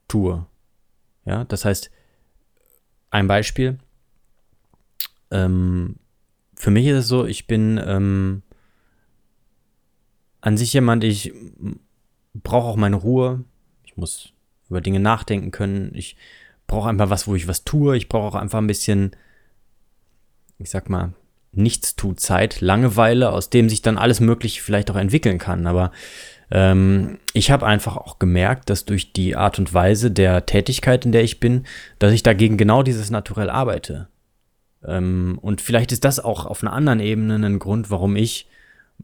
tue. 0.08 0.44
Ja, 1.24 1.44
das 1.44 1.64
heißt, 1.64 1.88
ein 3.10 3.28
Beispiel. 3.28 3.78
Ähm, 5.30 6.00
für 6.56 6.72
mich 6.72 6.86
ist 6.88 6.98
es 6.98 7.06
so, 7.06 7.26
ich 7.26 7.46
bin 7.46 7.80
ähm, 7.86 8.42
an 10.40 10.56
sich 10.56 10.72
jemand, 10.72 11.04
ich 11.04 11.32
brauche 12.34 12.68
auch 12.68 12.76
meine 12.76 12.96
Ruhe. 12.96 13.44
Ich 13.84 13.96
muss 13.96 14.32
über 14.68 14.80
Dinge 14.80 15.00
nachdenken 15.00 15.50
können. 15.50 15.92
Ich 15.94 16.16
brauche 16.66 16.88
einfach 16.88 17.10
was, 17.10 17.26
wo 17.26 17.34
ich 17.34 17.48
was 17.48 17.64
tue. 17.64 17.96
Ich 17.96 18.08
brauche 18.08 18.28
auch 18.28 18.40
einfach 18.40 18.58
ein 18.58 18.66
bisschen, 18.66 19.12
ich 20.58 20.70
sag 20.70 20.88
mal, 20.88 21.12
Nichtstu-Zeit, 21.52 22.60
Langeweile, 22.60 23.32
aus 23.32 23.50
dem 23.50 23.68
sich 23.68 23.82
dann 23.82 23.98
alles 23.98 24.20
Mögliche 24.20 24.62
vielleicht 24.62 24.90
auch 24.90 24.96
entwickeln 24.96 25.38
kann. 25.38 25.66
Aber 25.66 25.90
ähm, 26.50 27.18
ich 27.32 27.50
habe 27.50 27.66
einfach 27.66 27.96
auch 27.96 28.18
gemerkt, 28.18 28.70
dass 28.70 28.84
durch 28.84 29.12
die 29.12 29.36
Art 29.36 29.58
und 29.58 29.74
Weise 29.74 30.10
der 30.10 30.46
Tätigkeit, 30.46 31.04
in 31.04 31.12
der 31.12 31.24
ich 31.24 31.40
bin, 31.40 31.64
dass 31.98 32.12
ich 32.12 32.22
dagegen 32.22 32.56
genau 32.56 32.82
dieses 32.82 33.10
Naturell 33.10 33.50
arbeite. 33.50 34.08
Ähm, 34.84 35.38
und 35.42 35.60
vielleicht 35.60 35.92
ist 35.92 36.04
das 36.04 36.20
auch 36.20 36.46
auf 36.46 36.62
einer 36.62 36.72
anderen 36.72 37.00
Ebene 37.00 37.34
ein 37.34 37.58
Grund, 37.58 37.90
warum 37.90 38.16
ich 38.16 38.46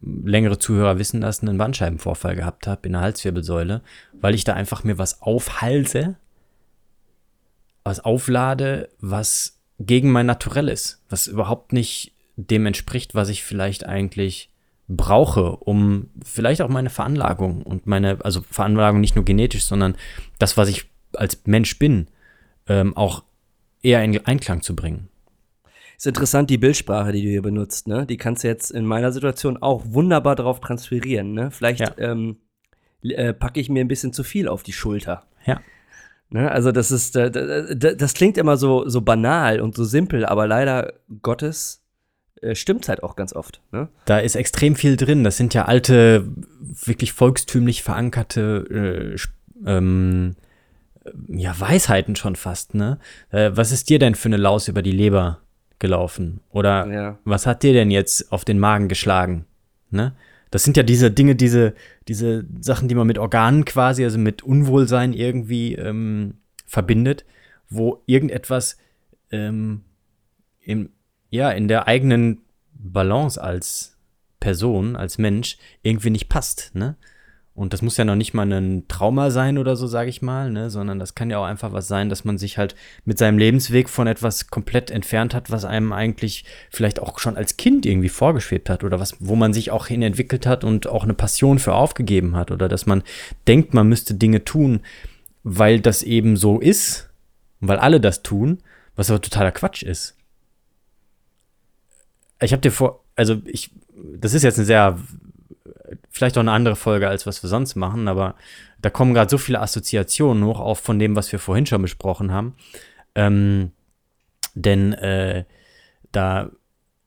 längere 0.03 0.59
Zuhörer 0.59 0.99
wissen 0.99 1.21
das, 1.21 1.41
einen 1.41 1.59
Bandscheibenvorfall 1.59 2.37
gehabt 2.37 2.67
habe 2.67 2.87
in 2.87 2.93
der 2.93 3.03
Halswirbelsäule, 3.03 3.83
weil 4.13 4.35
ich 4.35 4.45
da 4.45 4.55
einfach 4.55 4.85
mir 4.85 4.99
was 4.99 5.23
aufhalse, 5.23 6.17
was 7.85 8.01
auflade, 8.01 8.89
was 9.01 9.59
gegen 9.79 10.11
mein 10.11 10.27
Naturell 10.27 10.69
ist, 10.69 11.03
was 11.09 11.27
überhaupt 11.27 11.73
nicht 11.73 12.13
dem 12.37 12.67
entspricht, 12.67 13.15
was 13.15 13.29
ich 13.29 13.45
vielleicht 13.45 13.87
eigentlich 13.87 14.51
brauche, 14.89 15.57
um 15.57 16.11
vielleicht 16.25 16.63
auch 16.63 16.69
meine 16.69 16.91
Veranlagung 16.91 17.63
und 17.63 17.87
meine, 17.87 18.19
also 18.25 18.43
Veranlagung 18.51 19.01
nicht 19.01 19.17
nur 19.17 19.25
genetisch, 19.25 19.65
sondern 19.65 19.97
das, 20.39 20.57
was 20.57 20.69
ich 20.69 20.89
als 21.15 21.41
Mensch 21.45 21.79
bin, 21.79 22.09
ähm, 22.69 22.97
auch 22.97 23.25
eher 23.83 24.03
in 24.03 24.25
Einklang 24.27 24.63
zu 24.63 24.77
bringen. 24.77 25.09
Ist 25.97 26.07
interessant, 26.07 26.51
die 26.51 26.59
Bildsprache, 26.59 27.13
die 27.13 27.23
du 27.23 27.29
hier 27.29 27.43
benutzt, 27.43 27.89
ne? 27.89 28.07
Die 28.07 28.17
kannst 28.17 28.45
du 28.45 28.49
jetzt 28.49 28.71
in 28.71 28.85
meiner 28.85 29.13
Situation 29.13 29.57
auch 29.57 29.83
wunderbar 29.87 30.37
darauf 30.37 30.61
transferieren, 30.61 31.33
ne? 31.33 31.51
Vielleicht 31.51 31.81
Ja. 31.81 31.93
ähm, 31.99 32.37
äh, 33.03 33.33
packe 33.33 33.61
ich 33.61 33.69
mir 33.69 33.81
ein 33.81 33.89
bisschen 33.89 34.13
zu 34.13 34.25
viel 34.25 34.49
auf 34.49 34.63
die 34.63 34.73
Schulter. 34.73 35.25
Ja. 35.47 35.61
Ne? 36.29 36.51
Also 36.51 36.73
das 36.73 36.91
ist, 36.91 37.17
äh, 37.17 37.77
das 37.77 38.15
klingt 38.15 38.37
immer 38.37 38.57
so, 38.57 38.89
so 38.89 39.01
banal 39.01 39.61
und 39.61 39.77
so 39.77 39.85
simpel, 39.85 40.25
aber 40.27 40.47
leider 40.47 40.95
Gottes 41.23 41.83
äh, 42.43 42.55
stimmt 42.55 42.89
halt 42.89 43.03
auch 43.03 43.15
ganz 43.17 43.33
oft. 43.33 43.63
Ne? 43.71 43.89
Da 44.07 44.19
ist 44.19 44.35
extrem 44.35 44.75
viel 44.75 44.97
drin. 44.97 45.25
Das 45.25 45.37
sind 45.37 45.55
ja 45.55 45.67
alte, 45.67 46.27
wirklich 46.85 47.13
volkstümlich 47.13 47.83
verankerte 47.83 49.15
äh, 49.17 49.71
ähm, 49.71 50.35
ja, 51.29 51.59
Weisheiten 51.59 52.17
schon 52.17 52.35
fast, 52.35 52.75
ne? 52.75 52.99
Äh, 53.31 53.53
was 53.55 53.71
ist 53.71 53.89
dir 53.89 54.01
denn 54.01 54.17
für 54.17 54.27
eine 54.27 54.37
Laus 54.37 54.67
über 54.67 54.83
die 54.83 54.91
Leber 54.91 55.39
gelaufen? 55.79 56.41
Oder 56.51 56.87
Ja. 56.87 57.19
was 57.25 57.47
hat 57.47 57.63
dir 57.63 57.73
denn 57.73 57.91
jetzt 57.91 58.33
auf 58.33 58.45
den 58.45 58.59
Magen 58.59 58.89
geschlagen? 58.89 59.47
Ne? 59.91 60.15
Das 60.51 60.65
sind 60.65 60.77
ja 60.77 60.83
diese 60.83 61.11
Dinge, 61.11 61.35
diese, 61.37 61.75
diese 62.09 62.47
Sachen, 62.61 62.89
die 62.89 62.95
man 62.95 63.07
mit 63.07 63.19
Organen 63.19 63.65
quasi, 63.65 64.05
also 64.05 64.19
mit 64.19 64.43
Unwohlsein 64.43 65.13
irgendwie 65.13 65.75
ähm, 65.75 66.35
verbindet, 66.67 67.25
wo 67.69 68.03
irgendetwas 68.07 68.79
ähm, 69.31 69.83
im, 70.61 70.91
ja, 71.31 71.51
in 71.51 71.69
der 71.69 71.89
eigenen 71.89 72.43
Balance 72.73 73.43
als 73.43 73.97
Person, 74.41 74.97
als 74.97 75.19
Mensch 75.19 75.59
irgendwie 75.83 76.11
nicht 76.11 76.29
passt, 76.29 76.75
ne? 76.75 76.97
Und 77.57 77.73
das 77.73 77.81
muss 77.81 77.97
ja 77.97 78.05
noch 78.05 78.17
nicht 78.17 78.35
mal 78.35 78.53
ein 78.53 78.87
Trauma 78.87 79.31
sein 79.31 79.57
oder 79.57 79.77
so, 79.77 79.87
sage 79.87 80.11
ich 80.11 80.21
mal, 80.21 80.51
ne? 80.51 80.69
sondern 80.69 80.99
das 80.99 81.15
kann 81.15 81.31
ja 81.31 81.39
auch 81.39 81.47
einfach 81.47 81.73
was 81.73 81.89
sein, 81.89 82.11
dass 82.11 82.23
man 82.23 82.37
sich 82.37 82.59
halt 82.59 82.77
mit 83.07 83.17
seinem 83.17 83.39
Lebensweg 83.39 83.89
von 83.89 84.07
etwas 84.07 84.49
komplett 84.49 84.91
entfernt 84.91 85.33
hat, 85.33 85.51
was 85.51 85.65
einem 85.65 85.95
eigentlich 85.95 86.45
vielleicht 86.69 87.01
auch 87.01 87.19
schon 87.19 87.35
als 87.35 87.57
Kind 87.57 87.87
irgendwie 87.87 88.11
vorgeschwebt 88.11 88.69
hat 88.69 88.85
oder 88.85 89.01
was, 89.01 89.17
wo 89.21 89.37
man 89.37 89.55
sich 89.55 89.71
auch 89.71 89.87
hin 89.87 90.03
entwickelt 90.03 90.47
hat 90.47 90.65
und 90.65 90.87
auch 90.87 91.05
eine 91.05 91.15
Passion 91.15 91.59
für 91.59 91.73
aufgegeben 91.73 92.37
hat 92.37 92.51
oder 92.51 92.69
dass 92.69 92.85
man 92.85 93.03
denkt, 93.49 93.73
man 93.73 93.89
müsste 93.89 94.13
Dinge 94.13 94.45
tun, 94.45 94.81
weil 95.43 95.81
das 95.81 96.03
eben 96.03 96.37
so 96.37 96.61
ist, 96.61 97.09
weil 97.61 97.79
alle 97.79 98.03
das 98.03 98.23
tun, 98.23 98.59
was 98.97 99.09
aber 99.09 99.23
totaler 99.23 99.53
Quatsch 99.53 99.83
ist. 99.83 100.15
Ich 102.43 102.53
habe 102.53 102.61
dir 102.61 102.71
vor, 102.71 103.03
also 103.15 103.41
ich, 103.47 103.71
das 103.95 104.35
ist 104.35 104.43
jetzt 104.43 104.59
eine 104.59 104.67
sehr 104.67 104.99
vielleicht 106.17 106.39
auch 106.39 106.43
eine 106.43 106.53
andere 106.53 106.77
Folge, 106.77 107.09
als 107.09 107.27
was 107.27 107.43
wir 107.43 107.49
sonst 107.49 107.75
machen, 107.77 108.09
aber 108.09 108.37
da 108.81 108.89
kommen 108.89 109.13
gerade 109.13 109.31
so 109.31 109.37
viele 109.37 109.61
Assoziationen 109.61 110.45
hoch, 110.45 110.61
auch 110.61 110.79
von 110.79 110.99
dem, 110.99 111.15
was 111.15 111.31
wir 111.31 111.39
vorhin 111.39 111.67
schon 111.67 111.83
besprochen 111.83 112.33
haben. 112.33 112.57
Ähm, 113.15 113.73
denn 114.55 114.95
äh, 114.95 115.45
da 116.13 116.51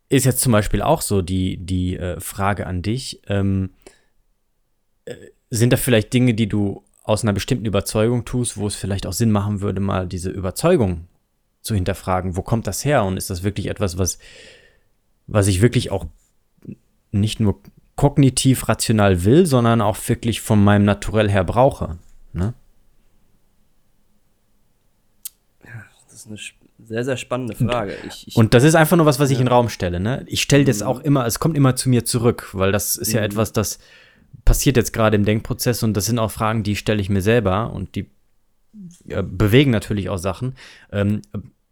ist 0.09 0.25
jetzt 0.25 0.41
zum 0.41 0.51
Beispiel 0.51 0.83
auch 0.83 1.01
so 1.01 1.23
die, 1.23 1.57
die 1.57 1.97
äh, 1.97 2.19
Frage 2.19 2.67
an 2.67 2.83
dich, 2.83 3.21
ähm, 3.27 3.71
äh, 5.05 5.15
sind 5.49 5.73
da 5.73 5.77
vielleicht 5.77 6.13
Dinge, 6.13 6.35
die 6.35 6.47
du 6.47 6.83
aus 7.03 7.23
einer 7.23 7.33
bestimmten 7.33 7.65
Überzeugung 7.65 8.25
tust, 8.25 8.57
wo 8.57 8.67
es 8.67 8.75
vielleicht 8.75 9.07
auch 9.07 9.13
Sinn 9.13 9.31
machen 9.31 9.61
würde, 9.61 9.81
mal 9.81 10.07
diese 10.07 10.29
Überzeugung 10.29 11.07
zu 11.61 11.73
hinterfragen, 11.73 12.35
wo 12.35 12.43
kommt 12.43 12.67
das 12.67 12.85
her 12.85 13.03
und 13.03 13.17
ist 13.17 13.31
das 13.31 13.41
wirklich 13.41 13.67
etwas, 13.67 13.97
was, 13.97 14.19
was 15.25 15.47
ich 15.47 15.61
wirklich 15.61 15.89
auch 15.89 16.05
nicht 17.11 17.39
nur 17.39 17.59
kognitiv 17.99 18.69
rational 18.69 19.25
will, 19.25 19.45
sondern 19.45 19.81
auch 19.81 19.97
wirklich 20.07 20.39
von 20.39 20.63
meinem 20.63 20.85
Naturell 20.85 21.29
her 21.29 21.43
brauche. 21.43 21.97
Ne? 22.31 22.53
Das 26.07 26.13
ist 26.13 26.27
eine 26.27 26.37
sehr, 26.87 27.03
sehr 27.03 27.17
spannende 27.17 27.55
Frage. 27.55 27.97
Ich, 28.07 28.29
ich, 28.29 28.35
Und 28.37 28.53
das 28.53 28.63
ist 28.63 28.75
einfach 28.75 28.95
nur 28.95 29.05
was, 29.05 29.19
was 29.19 29.31
ich 29.31 29.39
in 29.39 29.47
den 29.47 29.51
Raum 29.51 29.67
stelle. 29.67 29.99
Ne? 29.99 30.23
Ich 30.27 30.41
stelle 30.41 30.63
das 30.63 30.81
auch 30.81 31.01
immer, 31.01 31.25
es 31.25 31.39
kommt 31.39 31.57
immer 31.57 31.75
zu 31.75 31.89
mir 31.89 32.05
zurück, 32.05 32.51
weil 32.53 32.71
das 32.71 32.95
ist 32.95 33.11
ja 33.11 33.19
etwas, 33.19 33.51
das 33.51 33.79
passiert 34.45 34.77
jetzt 34.77 34.93
gerade 34.93 35.17
im 35.17 35.25
Denkprozess 35.25 35.83
und 35.83 35.93
das 35.97 36.05
sind 36.05 36.19
auch 36.19 36.31
Fragen, 36.31 36.63
die 36.63 36.77
stelle 36.77 37.01
ich 37.01 37.09
mir 37.09 37.21
selber 37.21 37.73
und 37.73 37.95
die 37.95 38.09
äh, 39.09 39.23
bewegen 39.23 39.71
natürlich 39.71 40.07
auch 40.07 40.19
Sachen. 40.19 40.55
Ähm, 40.93 41.21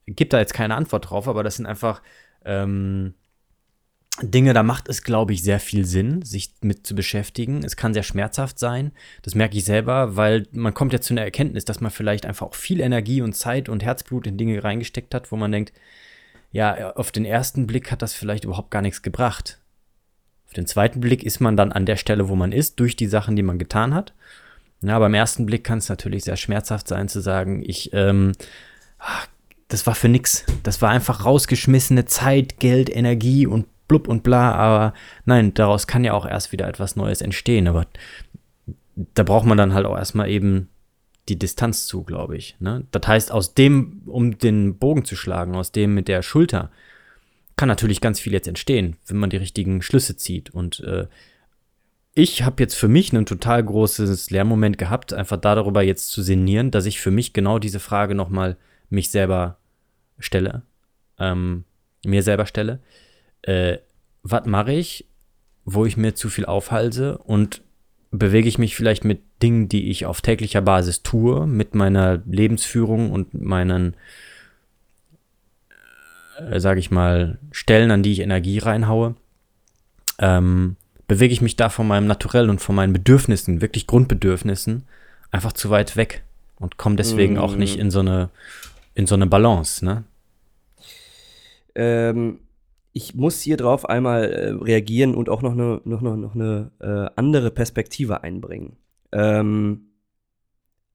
gibt 0.07 0.33
da 0.33 0.39
jetzt 0.39 0.53
keine 0.53 0.75
Antwort 0.75 1.09
drauf, 1.09 1.29
aber 1.29 1.45
das 1.45 1.55
sind 1.55 1.67
einfach 1.67 2.01
ähm, 2.43 3.13
Dinge, 4.21 4.53
da 4.53 4.63
macht 4.63 4.89
es, 4.89 5.03
glaube 5.03 5.33
ich, 5.33 5.43
sehr 5.43 5.59
viel 5.59 5.85
Sinn, 5.85 6.23
sich 6.23 6.51
mit 6.61 6.87
zu 6.87 6.95
beschäftigen. 6.95 7.63
Es 7.63 7.75
kann 7.75 7.93
sehr 7.93 8.03
schmerzhaft 8.03 8.57
sein. 8.57 8.91
Das 9.21 9.35
merke 9.35 9.57
ich 9.57 9.65
selber, 9.65 10.15
weil 10.15 10.47
man 10.51 10.73
kommt 10.73 10.93
ja 10.93 11.01
zu 11.01 11.13
einer 11.13 11.21
Erkenntnis, 11.21 11.65
dass 11.65 11.81
man 11.81 11.91
vielleicht 11.91 12.25
einfach 12.25 12.47
auch 12.47 12.55
viel 12.55 12.79
Energie 12.79 13.21
und 13.21 13.33
Zeit 13.33 13.69
und 13.69 13.83
Herzblut 13.83 14.25
in 14.25 14.37
Dinge 14.37 14.63
reingesteckt 14.63 15.13
hat, 15.13 15.31
wo 15.31 15.35
man 15.35 15.51
denkt, 15.51 15.71
ja, 16.51 16.95
auf 16.95 17.11
den 17.11 17.25
ersten 17.25 17.67
Blick 17.67 17.91
hat 17.91 18.01
das 18.01 18.13
vielleicht 18.13 18.43
überhaupt 18.43 18.71
gar 18.71 18.81
nichts 18.81 19.03
gebracht. 19.03 19.59
Auf 20.47 20.53
den 20.53 20.65
zweiten 20.65 21.01
Blick 21.01 21.23
ist 21.23 21.39
man 21.39 21.57
dann 21.57 21.71
an 21.71 21.85
der 21.85 21.97
Stelle, 21.97 22.29
wo 22.29 22.35
man 22.35 22.51
ist, 22.51 22.79
durch 22.79 22.95
die 22.95 23.07
Sachen, 23.07 23.35
die 23.35 23.43
man 23.43 23.59
getan 23.59 23.93
hat. 23.93 24.13
Ja, 24.81 24.97
beim 24.97 25.13
ersten 25.13 25.45
Blick 25.45 25.63
kann 25.63 25.79
es 25.79 25.89
natürlich 25.89 26.23
sehr 26.23 26.37
schmerzhaft 26.37 26.87
sein 26.87 27.09
zu 27.09 27.19
sagen, 27.19 27.61
ich, 27.63 27.91
ähm, 27.93 28.31
ach, 28.97 29.27
das 29.67 29.85
war 29.85 29.95
für 29.95 30.07
nix. 30.07 30.45
Das 30.63 30.81
war 30.81 30.89
einfach 30.89 31.25
rausgeschmissene 31.25 32.05
Zeit, 32.05 32.59
Geld, 32.59 32.89
Energie 32.89 33.45
und 33.45 33.67
blub 33.87 34.07
und 34.07 34.23
bla, 34.23 34.51
aber 34.53 34.93
nein, 35.25 35.53
daraus 35.53 35.87
kann 35.87 36.03
ja 36.03 36.13
auch 36.13 36.25
erst 36.25 36.51
wieder 36.51 36.67
etwas 36.67 36.95
Neues 36.95 37.21
entstehen, 37.21 37.67
aber 37.67 37.85
da 38.95 39.23
braucht 39.23 39.45
man 39.45 39.57
dann 39.57 39.73
halt 39.73 39.85
auch 39.85 39.97
erstmal 39.97 40.29
eben 40.29 40.69
die 41.29 41.37
Distanz 41.37 41.87
zu, 41.87 42.03
glaube 42.03 42.37
ich. 42.37 42.55
Ne? 42.59 42.85
Das 42.91 43.07
heißt, 43.07 43.31
aus 43.31 43.53
dem, 43.53 44.01
um 44.05 44.37
den 44.37 44.77
Bogen 44.77 45.05
zu 45.05 45.15
schlagen, 45.15 45.55
aus 45.55 45.71
dem 45.71 45.93
mit 45.93 46.07
der 46.07 46.21
Schulter, 46.21 46.71
kann 47.55 47.67
natürlich 47.67 48.01
ganz 48.01 48.19
viel 48.19 48.33
jetzt 48.33 48.47
entstehen, 48.47 48.97
wenn 49.07 49.17
man 49.17 49.29
die 49.29 49.37
richtigen 49.37 49.81
Schlüsse 49.81 50.15
zieht. 50.15 50.51
Und 50.51 50.79
äh, 50.81 51.07
ich 52.13 52.43
habe 52.43 52.63
jetzt 52.63 52.75
für 52.75 52.87
mich 52.87 53.11
ein 53.13 53.25
total 53.25 53.63
großes 53.63 54.29
Lernmoment 54.29 54.77
gehabt, 54.77 55.13
einfach 55.13 55.37
darüber 55.37 55.81
jetzt 55.81 56.09
zu 56.09 56.21
sinnieren, 56.21 56.71
dass 56.71 56.85
ich 56.85 56.99
für 56.99 57.11
mich 57.11 57.33
genau 57.33 57.59
diese 57.59 57.79
Frage 57.79 58.15
nochmal 58.15 58.57
mich 58.89 59.11
selber 59.11 59.57
stelle, 60.19 60.63
ähm, 61.19 61.63
mir 62.05 62.23
selber 62.23 62.45
stelle. 62.45 62.79
Äh, 63.41 63.77
was 64.23 64.45
mache 64.45 64.73
ich, 64.73 65.05
wo 65.65 65.85
ich 65.85 65.97
mir 65.97 66.15
zu 66.15 66.29
viel 66.29 66.45
aufhalse 66.45 67.17
und 67.17 67.61
bewege 68.11 68.47
ich 68.47 68.57
mich 68.57 68.75
vielleicht 68.75 69.03
mit 69.03 69.21
Dingen, 69.41 69.69
die 69.69 69.89
ich 69.89 70.05
auf 70.05 70.21
täglicher 70.21 70.61
Basis 70.61 71.03
tue, 71.03 71.45
mit 71.45 71.75
meiner 71.75 72.21
Lebensführung 72.25 73.11
und 73.11 73.33
meinen, 73.33 73.95
äh, 76.39 76.59
sage 76.59 76.79
ich 76.79 76.89
mal, 76.89 77.37
Stellen, 77.51 77.91
an 77.91 78.03
die 78.03 78.13
ich 78.13 78.19
Energie 78.19 78.59
reinhaue, 78.59 79.15
ähm, 80.19 80.77
bewege 81.07 81.33
ich 81.33 81.41
mich 81.41 81.55
da 81.55 81.69
von 81.69 81.87
meinem 81.87 82.07
Naturell 82.07 82.49
und 82.49 82.59
von 82.59 82.75
meinen 82.75 82.93
Bedürfnissen, 82.93 83.61
wirklich 83.61 83.87
Grundbedürfnissen, 83.87 84.83
einfach 85.31 85.53
zu 85.53 85.69
weit 85.69 85.95
weg 85.95 86.23
und 86.59 86.77
komme 86.77 86.95
deswegen 86.95 87.35
Mm. 87.35 87.39
auch 87.39 87.55
nicht 87.55 87.77
in 87.77 87.91
so 87.91 87.99
eine, 87.99 88.29
in 88.95 89.05
so 89.05 89.15
eine 89.15 89.27
Balance, 89.27 89.85
ne? 89.85 90.03
ähm, 91.75 92.39
ich 92.97 93.13
muss 93.13 93.41
hier 93.41 93.57
drauf 93.57 93.87
einmal 93.87 94.23
äh, 94.23 94.49
reagieren 94.49 95.13
und 95.13 95.29
auch 95.29 95.43
noch 95.43 95.51
eine, 95.51 95.81
noch, 95.85 96.01
noch, 96.01 96.17
noch 96.17 96.33
eine 96.33 96.71
äh, 96.79 97.11
andere 97.15 97.51
Perspektive 97.51 98.23
einbringen. 98.23 98.75
Ähm, 99.11 99.91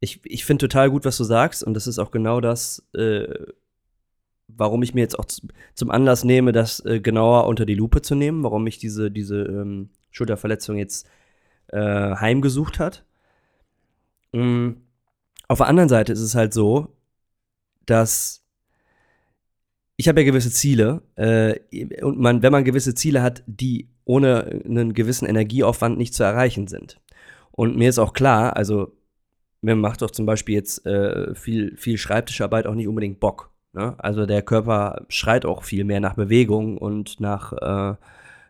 ich 0.01 0.21
ich 0.25 0.45
finde 0.45 0.67
total 0.67 0.91
gut, 0.91 1.05
was 1.05 1.17
du 1.17 1.23
sagst, 1.23 1.63
und 1.63 1.75
das 1.75 1.87
ist 1.87 2.01
auch 2.01 2.11
genau 2.11 2.41
das, 2.41 2.85
äh, 2.93 3.33
warum 4.49 4.83
ich 4.83 4.95
mir 4.95 5.03
jetzt 5.03 5.17
auch 5.17 5.27
zum 5.75 5.91
Anlass 5.93 6.25
nehme, 6.25 6.51
das 6.51 6.85
äh, 6.85 6.99
genauer 6.99 7.47
unter 7.47 7.67
die 7.67 7.77
Lupe 7.77 8.03
zu 8.03 8.17
nehmen, 8.17 8.43
warum 8.43 8.65
mich 8.65 8.79
diese, 8.79 9.13
diese 9.13 9.43
ähm, 9.43 9.91
Schulterverletzung 10.11 10.77
jetzt 10.79 11.09
äh, 11.69 12.17
heimgesucht 12.17 12.81
hat. 12.81 13.05
Mm, 14.33 14.73
Auf 15.47 15.59
der 15.59 15.69
anderen 15.69 15.89
Seite 15.89 16.13
ist 16.13 16.21
es 16.21 16.35
halt 16.35 16.53
so, 16.53 16.97
dass 17.87 18.42
ich 19.97 20.09
habe 20.09 20.21
ja 20.21 20.27
gewisse 20.27 20.51
Ziele 20.51 21.03
äh, 21.17 21.59
und 22.03 22.19
man, 22.19 22.43
wenn 22.43 22.53
man 22.53 22.65
gewisse 22.65 22.95
Ziele 22.95 23.23
hat, 23.23 23.43
die 23.47 23.89
ohne 24.05 24.63
einen 24.65 24.95
gewissen 24.95 25.27
Energieaufwand 25.27 25.97
nicht 25.99 26.15
zu 26.15 26.25
erreichen 26.25 26.67
sind. 26.67 27.01
Und 27.51 27.77
mir 27.77 27.89
ist 27.89 27.99
auch 27.99 28.13
klar, 28.13 28.57
also 28.57 28.93
mir 29.61 29.77
macht 29.77 30.03
doch 30.03 30.11
zum 30.11 30.27
Beispiel 30.27 30.57
jetzt 30.57 30.85
äh, 30.87 31.35
viel, 31.35 31.77
viel 31.77 31.97
Schreibtischarbeit 31.99 32.67
auch 32.67 32.75
nicht 32.75 32.89
unbedingt 32.89 33.21
Bock. 33.21 33.51
Ne? 33.73 33.95
Also 33.99 34.27
der 34.27 34.43
Körper 34.43 35.07
schreit 35.09 35.47
auch 35.47 35.63
viel 35.63 35.85
mehr 35.85 36.01
nach 36.01 36.15
Bewegung 36.15 36.79
und 36.79 37.21
nach 37.21 37.53
äh, 37.53 37.97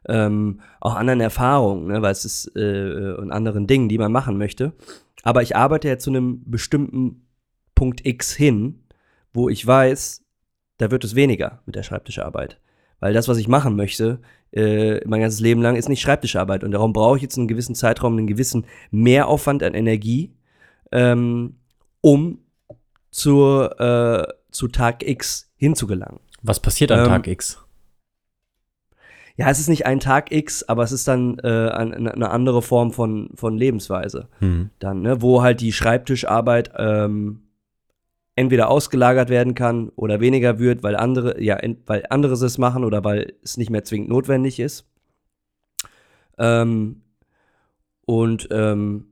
ähm, 0.08 0.60
auch 0.80 0.94
anderen 0.94 1.20
Erfahrungen, 1.20 1.86
ne? 1.86 2.02
weil 2.02 2.12
es 2.12 2.24
ist 2.24 2.56
äh, 2.56 3.14
und 3.18 3.30
anderen 3.30 3.66
Dingen, 3.66 3.88
die 3.88 3.98
man 3.98 4.10
machen 4.10 4.38
möchte. 4.38 4.72
Aber 5.22 5.42
ich 5.42 5.54
arbeite 5.54 5.88
ja 5.88 5.98
zu 5.98 6.10
einem 6.10 6.42
bestimmten 6.50 7.26
Punkt 7.74 8.04
X 8.06 8.32
hin, 8.32 8.84
wo 9.32 9.48
ich 9.48 9.64
weiß, 9.64 10.24
da 10.78 10.90
wird 10.90 11.04
es 11.04 11.14
weniger 11.14 11.60
mit 11.66 11.74
der 11.74 11.82
Schreibtischarbeit. 11.82 12.58
Weil 13.00 13.12
das, 13.14 13.26
was 13.28 13.38
ich 13.38 13.48
machen 13.48 13.74
möchte, 13.74 14.20
äh, 14.52 15.00
mein 15.06 15.20
ganzes 15.20 15.40
Leben 15.40 15.60
lang, 15.60 15.76
ist 15.76 15.88
nicht 15.88 16.00
Schreibtischarbeit. 16.00 16.62
Und 16.62 16.70
darum 16.70 16.92
brauche 16.92 17.16
ich 17.16 17.22
jetzt 17.22 17.36
einen 17.36 17.48
gewissen 17.48 17.74
Zeitraum, 17.74 18.16
einen 18.16 18.26
gewissen 18.26 18.64
Mehraufwand 18.90 19.62
an 19.62 19.74
Energie, 19.74 20.32
ähm, 20.92 21.56
um 22.00 22.38
zur, 23.10 23.80
äh, 23.80 24.32
zu 24.50 24.68
Tag 24.68 25.06
X 25.06 25.50
hinzugelangen. 25.56 26.20
Was 26.42 26.60
passiert 26.60 26.92
an 26.92 27.00
Ähm, 27.00 27.06
Tag 27.06 27.26
X? 27.26 27.58
Ja, 29.36 29.48
es 29.48 29.58
ist 29.58 29.68
nicht 29.68 29.86
ein 29.86 30.00
Tag 30.00 30.30
X, 30.30 30.62
aber 30.62 30.82
es 30.82 30.92
ist 30.92 31.08
dann 31.08 31.38
äh, 31.38 31.48
eine, 31.48 32.12
eine 32.12 32.30
andere 32.30 32.62
Form 32.62 32.92
von, 32.92 33.30
von 33.34 33.56
Lebensweise. 33.56 34.28
Hm. 34.40 34.70
Dann, 34.78 35.02
ne, 35.02 35.22
wo 35.22 35.42
halt 35.42 35.60
die 35.60 35.72
Schreibtischarbeit 35.72 36.72
ähm, 36.76 37.42
entweder 38.34 38.70
ausgelagert 38.70 39.28
werden 39.28 39.54
kann 39.54 39.90
oder 39.90 40.20
weniger 40.20 40.58
wird, 40.58 40.82
weil 40.82 40.96
andere, 40.96 41.42
ja, 41.42 41.58
weil 41.86 42.04
andere 42.08 42.32
es 42.32 42.58
machen 42.58 42.84
oder 42.84 43.04
weil 43.04 43.34
es 43.42 43.56
nicht 43.56 43.70
mehr 43.70 43.84
zwingend 43.84 44.08
notwendig 44.08 44.58
ist. 44.58 44.86
Ähm, 46.38 47.02
und 48.06 48.48
ähm, 48.50 49.06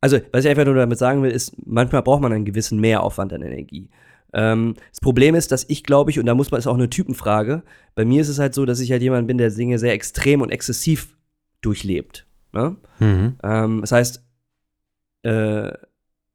also, 0.00 0.18
was 0.32 0.44
ich 0.44 0.50
einfach 0.50 0.64
nur 0.64 0.74
damit 0.74 0.98
sagen 0.98 1.22
will, 1.22 1.30
ist, 1.30 1.54
manchmal 1.66 2.02
braucht 2.02 2.22
man 2.22 2.32
einen 2.32 2.44
gewissen 2.44 2.80
Mehraufwand 2.80 3.32
an 3.32 3.42
Energie. 3.42 3.88
Ähm, 4.32 4.74
das 4.90 5.00
Problem 5.00 5.34
ist, 5.34 5.52
dass 5.52 5.64
ich 5.68 5.84
glaube 5.84 6.10
ich, 6.10 6.18
und 6.18 6.26
da 6.26 6.34
muss 6.34 6.50
man, 6.50 6.58
ist 6.58 6.66
auch 6.66 6.74
eine 6.74 6.90
Typenfrage, 6.90 7.62
bei 7.94 8.04
mir 8.04 8.20
ist 8.20 8.28
es 8.28 8.38
halt 8.38 8.54
so, 8.54 8.64
dass 8.64 8.80
ich 8.80 8.90
halt 8.90 9.02
jemand 9.02 9.26
bin, 9.26 9.38
der 9.38 9.50
Dinge 9.50 9.78
sehr 9.78 9.92
extrem 9.92 10.40
und 10.42 10.50
exzessiv 10.50 11.16
durchlebt. 11.60 12.26
Ne? 12.52 12.76
Mhm. 12.98 13.36
Ähm, 13.42 13.80
das 13.80 13.92
heißt, 13.92 14.24
äh, 15.22 15.72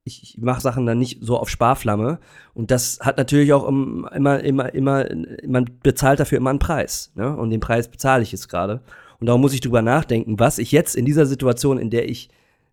ich, 0.04 0.24
ich 0.24 0.38
mache 0.42 0.62
Sachen 0.62 0.86
dann 0.86 0.98
nicht 0.98 1.20
so 1.22 1.38
auf 1.38 1.50
Sparflamme 1.50 2.20
und 2.54 2.72
das 2.72 3.00
hat 3.02 3.18
natürlich 3.18 3.54
auch 3.54 3.68
im, 3.68 4.08
immer, 4.14 4.40
immer, 4.40 4.74
immer, 4.74 5.06
man 5.48 5.70
bezahlt 5.84 6.20
dafür 6.20 6.38
immer 6.38 6.50
einen 6.50 6.60
Preis. 6.60 7.12
Ne? 7.16 7.36
Und 7.36 7.50
den 7.50 7.60
Preis 7.60 7.90
bezahle 7.90 8.24
ich 8.24 8.32
jetzt 8.32 8.50
gerade. 8.50 8.82
Und 9.20 9.28
darum 9.28 9.42
muss 9.42 9.54
ich 9.54 9.62
drüber 9.62 9.82
nachdenken, 9.82 10.40
was 10.40 10.58
ich 10.58 10.72
jetzt 10.72 10.96
in 10.96 11.06
dieser 11.06 11.26
Situation, 11.26 11.78
in 11.78 11.90
der 11.90 12.08
ich 12.10 12.30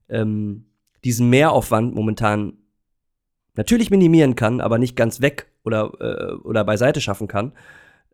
ähm, 0.08 0.64
diesen 1.04 1.28
Mehraufwand 1.28 1.94
momentan 1.94 2.54
natürlich 3.54 3.90
minimieren 3.90 4.36
kann, 4.36 4.60
aber 4.60 4.78
nicht 4.78 4.96
ganz 4.96 5.20
weg 5.20 5.50
oder, 5.64 5.92
äh, 6.00 6.34
oder 6.36 6.64
beiseite 6.64 7.00
schaffen 7.00 7.26
kann, 7.26 7.52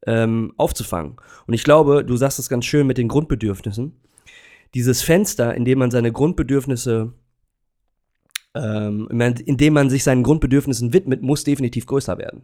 ähm, 0.07 0.53
aufzufangen. 0.57 1.17
Und 1.47 1.55
ich 1.55 1.65
glaube, 1.65 2.05
du 2.05 2.17
sagst 2.17 2.39
es 2.39 2.49
ganz 2.49 2.65
schön 2.65 2.87
mit 2.87 2.99
den 2.99 3.09
Grundbedürfnissen. 3.09 4.01
Dieses 4.75 5.03
Fenster, 5.03 5.55
in 5.55 5.65
dem 5.65 5.79
man 5.79 5.91
seine 5.91 6.13
Grundbedürfnisse, 6.13 7.13
ähm, 8.55 9.09
in 9.11 9.57
dem 9.57 9.75
man 9.75 9.91
sich 9.91 10.05
seinen 10.05 10.23
Grundbedürfnissen 10.23 10.93
widmet, 10.93 11.23
muss 11.23 11.45
definitiv 11.45 11.87
größer 11.87 12.19
werden. 12.19 12.43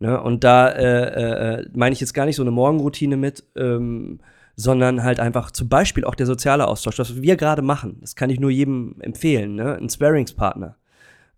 Ne? 0.00 0.20
Und 0.20 0.44
da 0.44 0.68
äh, 0.68 1.60
äh, 1.60 1.68
meine 1.74 1.92
ich 1.92 2.00
jetzt 2.00 2.14
gar 2.14 2.26
nicht 2.26 2.36
so 2.36 2.42
eine 2.42 2.50
Morgenroutine 2.50 3.16
mit, 3.16 3.44
ähm, 3.56 4.20
sondern 4.54 5.04
halt 5.04 5.20
einfach 5.20 5.50
zum 5.50 5.68
Beispiel 5.68 6.04
auch 6.04 6.14
der 6.14 6.26
soziale 6.26 6.66
Austausch, 6.66 6.98
was 6.98 7.22
wir 7.22 7.36
gerade 7.36 7.62
machen. 7.62 7.98
Das 8.00 8.16
kann 8.16 8.30
ich 8.30 8.40
nur 8.40 8.50
jedem 8.50 8.96
empfehlen, 9.00 9.54
ne? 9.54 9.76
ein 9.76 9.88
Sparringspartner 9.88 10.76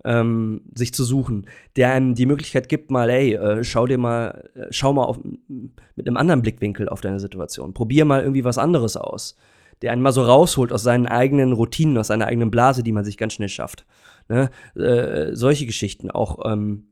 ähm, 0.05 0.63
sich 0.75 0.95
zu 0.95 1.05
suchen, 1.05 1.47
der 1.77 1.93
einem 1.93 2.15
die 2.15 2.27
Möglichkeit 2.27 2.69
gibt, 2.69 2.91
mal, 2.91 3.11
ey, 3.11 3.35
äh, 3.35 3.65
schau 3.65 3.87
dir 3.87 3.99
mal, 3.99 4.49
äh, 4.55 4.67
schau 4.71 4.93
mal 4.93 5.05
auf, 5.05 5.19
mit 5.49 6.07
einem 6.07 6.17
anderen 6.17 6.43
Blickwinkel 6.43 6.89
auf 6.89 7.01
deine 7.01 7.21
Situation. 7.21 7.75
Probier 7.75 8.05
mal 8.05 8.23
irgendwie 8.23 8.45
was 8.45 8.59
anderes 8.59 8.97
aus. 8.97 9.37
Der 9.83 9.93
einen 9.93 10.03
mal 10.03 10.12
so 10.12 10.23
rausholt 10.23 10.73
aus 10.73 10.83
seinen 10.83 11.07
eigenen 11.07 11.53
Routinen, 11.53 11.97
aus 11.99 12.09
seiner 12.09 12.27
eigenen 12.27 12.51
Blase, 12.51 12.83
die 12.83 12.93
man 12.93 13.05
sich 13.05 13.16
ganz 13.16 13.35
schnell 13.35 13.49
schafft. 13.49 13.87
Ne? 14.29 14.51
Äh, 14.75 15.35
solche 15.35 15.66
Geschichten 15.66 16.11
auch 16.11 16.51
ähm, 16.51 16.90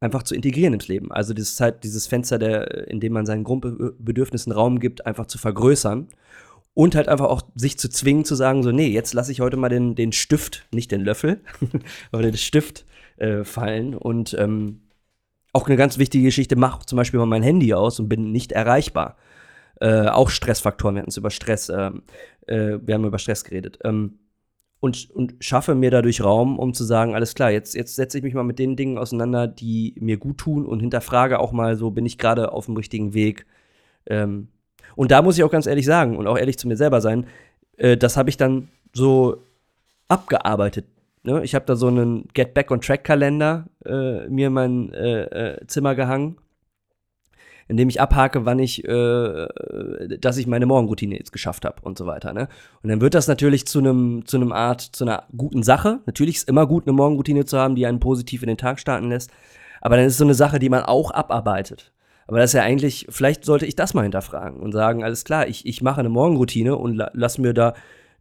einfach 0.00 0.22
zu 0.22 0.34
integrieren 0.34 0.74
ins 0.74 0.88
Leben. 0.88 1.12
Also 1.12 1.34
dieses 1.34 1.56
Zeit, 1.56 1.84
dieses 1.84 2.06
Fenster, 2.06 2.38
der, 2.38 2.88
in 2.88 3.00
dem 3.00 3.12
man 3.12 3.26
seinen 3.26 3.44
Grundbedürfnissen 3.44 4.52
Raum 4.52 4.80
gibt, 4.80 5.06
einfach 5.06 5.26
zu 5.26 5.38
vergrößern 5.38 6.08
und 6.74 6.94
halt 6.94 7.08
einfach 7.08 7.26
auch 7.26 7.42
sich 7.54 7.78
zu 7.78 7.88
zwingen 7.88 8.24
zu 8.24 8.34
sagen, 8.34 8.62
so, 8.62 8.72
nee, 8.72 8.88
jetzt 8.88 9.12
lasse 9.12 9.32
ich 9.32 9.40
heute 9.40 9.56
mal 9.56 9.68
den, 9.68 9.94
den 9.94 10.12
Stift, 10.12 10.66
nicht 10.72 10.90
den 10.90 11.02
Löffel, 11.02 11.42
aber 12.12 12.22
den 12.22 12.36
Stift 12.36 12.86
äh, 13.18 13.44
fallen 13.44 13.94
und 13.94 14.34
ähm, 14.38 14.82
auch 15.52 15.66
eine 15.66 15.76
ganz 15.76 15.98
wichtige 15.98 16.24
Geschichte, 16.24 16.56
mach 16.56 16.84
zum 16.84 16.96
Beispiel 16.96 17.18
mal 17.18 17.26
mein 17.26 17.42
Handy 17.42 17.74
aus 17.74 17.98
und 17.98 18.08
bin 18.08 18.30
nicht 18.30 18.52
erreichbar. 18.52 19.16
Äh, 19.80 20.08
auch 20.08 20.30
Stressfaktoren, 20.30 20.94
wir 20.94 21.00
hatten 21.00 21.10
es 21.10 21.16
über 21.16 21.30
Stress, 21.30 21.70
ähm, 21.70 22.02
äh, 22.46 22.78
wir 22.82 22.94
haben 22.94 23.04
über 23.04 23.18
Stress 23.18 23.44
geredet. 23.44 23.78
Ähm, 23.82 24.18
und, 24.80 25.10
und 25.10 25.34
schaffe 25.40 25.74
mir 25.74 25.90
dadurch 25.90 26.24
Raum, 26.24 26.58
um 26.58 26.72
zu 26.72 26.84
sagen, 26.84 27.14
alles 27.14 27.34
klar, 27.34 27.50
jetzt, 27.50 27.74
jetzt 27.74 27.96
setze 27.96 28.18
ich 28.18 28.24
mich 28.24 28.34
mal 28.34 28.42
mit 28.42 28.58
den 28.58 28.76
Dingen 28.76 28.98
auseinander, 28.98 29.46
die 29.46 29.94
mir 29.98 30.16
gut 30.16 30.38
tun 30.38 30.64
und 30.66 30.80
hinterfrage 30.80 31.38
auch 31.38 31.52
mal 31.52 31.76
so, 31.76 31.90
bin 31.90 32.06
ich 32.06 32.18
gerade 32.18 32.52
auf 32.52 32.66
dem 32.66 32.76
richtigen 32.76 33.12
Weg. 33.12 33.46
Ähm, 34.06 34.48
und 34.96 35.10
da 35.10 35.22
muss 35.22 35.36
ich 35.36 35.44
auch 35.44 35.50
ganz 35.50 35.66
ehrlich 35.66 35.86
sagen 35.86 36.16
und 36.16 36.26
auch 36.26 36.38
ehrlich 36.38 36.58
zu 36.58 36.66
mir 36.68 36.76
selber 36.76 37.00
sein, 37.00 37.26
äh, 37.76 37.96
das 37.96 38.16
habe 38.16 38.30
ich 38.30 38.36
dann 38.36 38.68
so 38.94 39.42
abgearbeitet. 40.08 40.86
Ne? 41.22 41.42
Ich 41.44 41.54
habe 41.54 41.66
da 41.66 41.76
so 41.76 41.88
einen 41.88 42.28
Get 42.34 42.54
Back 42.54 42.70
on 42.70 42.80
Track 42.80 43.04
Kalender 43.04 43.66
äh, 43.84 44.28
mir 44.28 44.48
in 44.48 44.52
mein 44.52 44.92
äh, 44.94 45.22
äh 45.24 45.66
Zimmer 45.66 45.94
gehangen, 45.94 46.38
in 47.70 47.76
dem 47.76 47.88
ich 47.88 48.00
abhake, 48.00 48.44
wann 48.44 48.58
ich, 48.58 48.84
äh, 48.84 49.46
dass 50.20 50.38
ich 50.38 50.48
meine 50.48 50.66
Morgenroutine 50.66 51.16
jetzt 51.16 51.30
geschafft 51.30 51.64
habe 51.64 51.76
und 51.82 51.96
so 51.96 52.04
weiter. 52.04 52.32
Ne? 52.32 52.48
Und 52.82 52.90
dann 52.90 53.00
wird 53.00 53.14
das 53.14 53.28
natürlich 53.28 53.64
zu 53.64 53.78
einem, 53.78 54.26
zu 54.26 54.38
einem 54.38 54.50
Art, 54.50 54.80
zu 54.80 55.04
einer 55.04 55.22
guten 55.36 55.62
Sache. 55.62 56.00
Natürlich 56.04 56.34
ist 56.34 56.42
es 56.42 56.48
immer 56.48 56.66
gut, 56.66 56.88
eine 56.88 56.94
Morgenroutine 56.94 57.44
zu 57.44 57.58
haben, 57.58 57.76
die 57.76 57.86
einen 57.86 58.00
positiv 58.00 58.42
in 58.42 58.48
den 58.48 58.56
Tag 58.56 58.80
starten 58.80 59.08
lässt. 59.08 59.30
Aber 59.80 59.96
dann 59.96 60.04
ist 60.04 60.14
es 60.14 60.18
so 60.18 60.24
eine 60.24 60.34
Sache, 60.34 60.58
die 60.58 60.68
man 60.68 60.82
auch 60.82 61.12
abarbeitet. 61.12 61.92
Aber 62.26 62.40
das 62.40 62.50
ist 62.50 62.54
ja 62.54 62.62
eigentlich, 62.62 63.06
vielleicht 63.08 63.44
sollte 63.44 63.66
ich 63.66 63.76
das 63.76 63.94
mal 63.94 64.02
hinterfragen 64.02 64.58
und 64.58 64.72
sagen, 64.72 65.04
alles 65.04 65.24
klar, 65.24 65.46
ich, 65.46 65.64
ich 65.64 65.80
mache 65.80 66.00
eine 66.00 66.08
Morgenroutine 66.08 66.74
und 66.74 66.96
la, 66.96 67.12
lass 67.14 67.38
mir 67.38 67.54
da, 67.54 67.74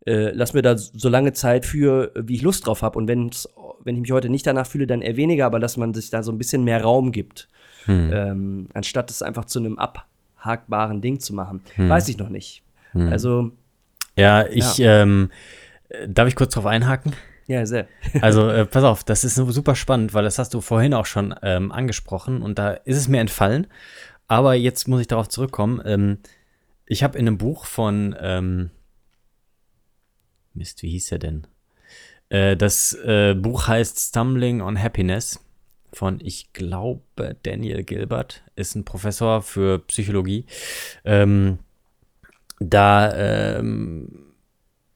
äh, 0.06 0.30
lass 0.30 0.54
mir 0.54 0.62
da 0.62 0.78
so 0.78 1.10
lange 1.10 1.34
Zeit 1.34 1.66
für, 1.66 2.12
wie 2.16 2.36
ich 2.36 2.44
Lust 2.44 2.68
drauf 2.68 2.84
habe. 2.84 3.00
Und 3.00 3.08
wenn's, 3.08 3.50
wenn 3.84 3.96
ich 3.96 4.02
mich 4.02 4.12
heute 4.12 4.30
nicht 4.30 4.46
danach 4.46 4.68
fühle, 4.68 4.88
dann 4.88 5.02
eher 5.02 5.18
weniger, 5.18 5.46
aber 5.46 5.60
dass 5.60 5.78
man 5.78 5.94
sich 5.94 6.10
da 6.10 6.24
so 6.24 6.32
ein 6.32 6.38
bisschen 6.38 6.64
mehr 6.64 6.82
Raum 6.82 7.12
gibt. 7.12 7.48
Hm. 7.86 8.12
Ähm, 8.14 8.68
anstatt 8.74 9.10
es 9.10 9.22
einfach 9.22 9.46
zu 9.46 9.60
einem 9.60 9.80
abhakbaren 9.80 11.02
Ding 11.02 11.20
zu 11.20 11.34
machen. 11.34 11.62
Hm. 11.76 11.90
Weiß 11.90 12.08
ich 12.10 12.18
noch 12.18 12.30
nicht. 12.30 12.64
Hm. 12.92 13.10
Also. 13.10 13.52
Ja, 14.16 14.46
ich, 14.48 14.78
ja. 14.78 15.02
Ähm, 15.02 15.32
darf 16.08 16.28
ich 16.28 16.36
kurz 16.36 16.54
drauf 16.54 16.66
einhaken? 16.66 17.14
Ja, 17.48 17.66
sehr. 17.66 17.88
also, 18.22 18.48
äh, 18.50 18.66
pass 18.66 18.84
auf, 18.84 19.04
das 19.04 19.24
ist 19.24 19.36
super 19.36 19.76
spannend, 19.76 20.14
weil 20.14 20.24
das 20.24 20.38
hast 20.38 20.54
du 20.54 20.62
vorhin 20.62 20.94
auch 20.94 21.06
schon 21.06 21.34
ähm, 21.42 21.72
angesprochen 21.72 22.42
und 22.42 22.60
da 22.60 22.72
ist 22.72 22.98
es 22.98 23.08
mir 23.08 23.22
entfallen. 23.22 23.68
Aber 24.28 24.54
jetzt 24.54 24.88
muss 24.88 25.02
ich 25.02 25.08
darauf 25.08 25.30
zurückkommen. 25.30 25.82
Ähm, 25.84 26.20
ich 26.86 27.04
habe 27.04 27.18
in 27.18 27.28
einem 27.28 27.38
Buch 27.38 27.66
von, 27.66 28.16
ähm, 28.20 28.70
Mist, 30.54 30.84
wie 30.84 30.90
hieß 30.92 31.12
er 31.12 31.20
denn? 31.20 31.48
Äh, 32.30 32.56
das 32.56 32.94
äh, 32.94 33.36
Buch 33.36 33.68
heißt 33.68 34.00
Stumbling 34.00 34.62
on 34.62 34.82
Happiness 34.82 35.40
von, 35.94 36.20
ich 36.22 36.54
glaube, 36.54 37.36
Daniel 37.44 37.84
Gilbert, 37.84 38.44
ist 38.56 38.76
ein 38.76 38.86
Professor 38.86 39.42
für 39.42 39.80
Psychologie. 39.80 40.46
Ähm, 41.04 41.60
da 42.60 43.58
ähm, 43.58 44.34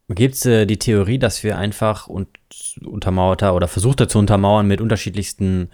gibt 0.09 0.35
es 0.35 0.45
äh, 0.45 0.65
die 0.65 0.77
Theorie, 0.77 1.19
dass 1.19 1.43
wir 1.43 1.57
einfach 1.57 2.07
und 2.07 2.27
untermauerter 2.85 3.55
oder 3.55 3.67
versuchter 3.67 4.07
zu 4.07 4.19
untermauern 4.19 4.67
mit 4.67 4.81
unterschiedlichsten 4.81 5.69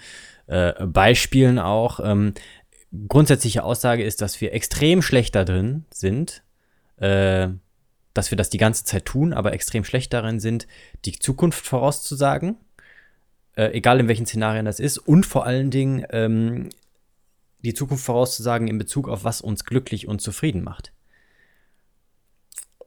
äh, 0.48 0.86
Beispielen 0.86 1.60
auch. 1.60 2.00
Ähm, 2.02 2.34
grundsätzliche 3.08 3.63
Aussage 3.63 4.04
ist, 4.04 4.22
dass 4.22 4.39
wir 4.41 4.54
extrem 4.54 5.02
schlecht 5.02 5.36
da 5.36 5.43
drin 5.43 5.86
sind, 5.91 6.43
äh, 6.98 7.50
dass 8.19 8.32
wir 8.32 8.36
das 8.36 8.49
die 8.49 8.58
ganze 8.58 8.84
Zeit 8.84 9.05
tun, 9.05 9.32
aber 9.32 9.53
extrem 9.53 9.86
schlecht 9.86 10.12
darin 10.12 10.41
sind, 10.41 10.67
die 11.05 11.17
Zukunft 11.17 11.65
vorauszusagen, 11.65 12.58
äh, 13.55 13.71
egal 13.71 14.01
in 14.01 14.10
welchen 14.10 14.25
Szenarien 14.25 14.65
das 14.65 14.82
ist, 14.82 14.97
und 14.97 15.25
vor 15.25 15.45
allen 15.45 15.71
Dingen 15.71 16.05
ähm, 16.10 16.67
die 17.60 17.73
Zukunft 17.73 18.03
vorauszusagen 18.03 18.67
in 18.67 18.77
Bezug 18.77 19.08
auf 19.08 19.23
was 19.23 19.39
uns 19.39 19.63
glücklich 19.63 20.05
und 20.05 20.19
zufrieden 20.19 20.65
macht. 20.65 20.91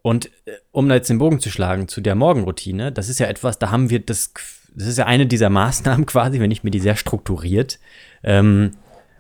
Und 0.03 0.27
äh, 0.45 0.53
um 0.71 0.87
da 0.87 0.97
jetzt 0.97 1.09
den 1.09 1.16
Bogen 1.16 1.40
zu 1.40 1.49
schlagen 1.49 1.88
zu 1.88 2.03
der 2.03 2.14
Morgenroutine, 2.14 2.92
das 2.92 3.09
ist 3.09 3.18
ja 3.18 3.27
etwas, 3.27 3.59
da 3.59 3.71
haben 3.71 3.88
wir 3.88 4.01
das, 4.01 4.35
das 4.75 4.87
ist 4.87 4.99
ja 4.99 5.07
eine 5.07 5.27
dieser 5.27 5.49
Maßnahmen 5.49 6.05
quasi, 6.12 6.40
wenn 6.40 6.51
ich 6.51 6.62
mir 6.62 6.71
die 6.71 6.79
sehr 6.79 6.97
strukturiert 6.97 7.79
ähm, 8.23 8.73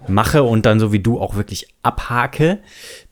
mache 0.08 0.42
und 0.42 0.66
dann 0.66 0.80
so 0.80 0.92
wie 0.92 1.00
du 1.00 1.20
auch 1.20 1.36
wirklich 1.36 1.68
abhake, 1.82 2.58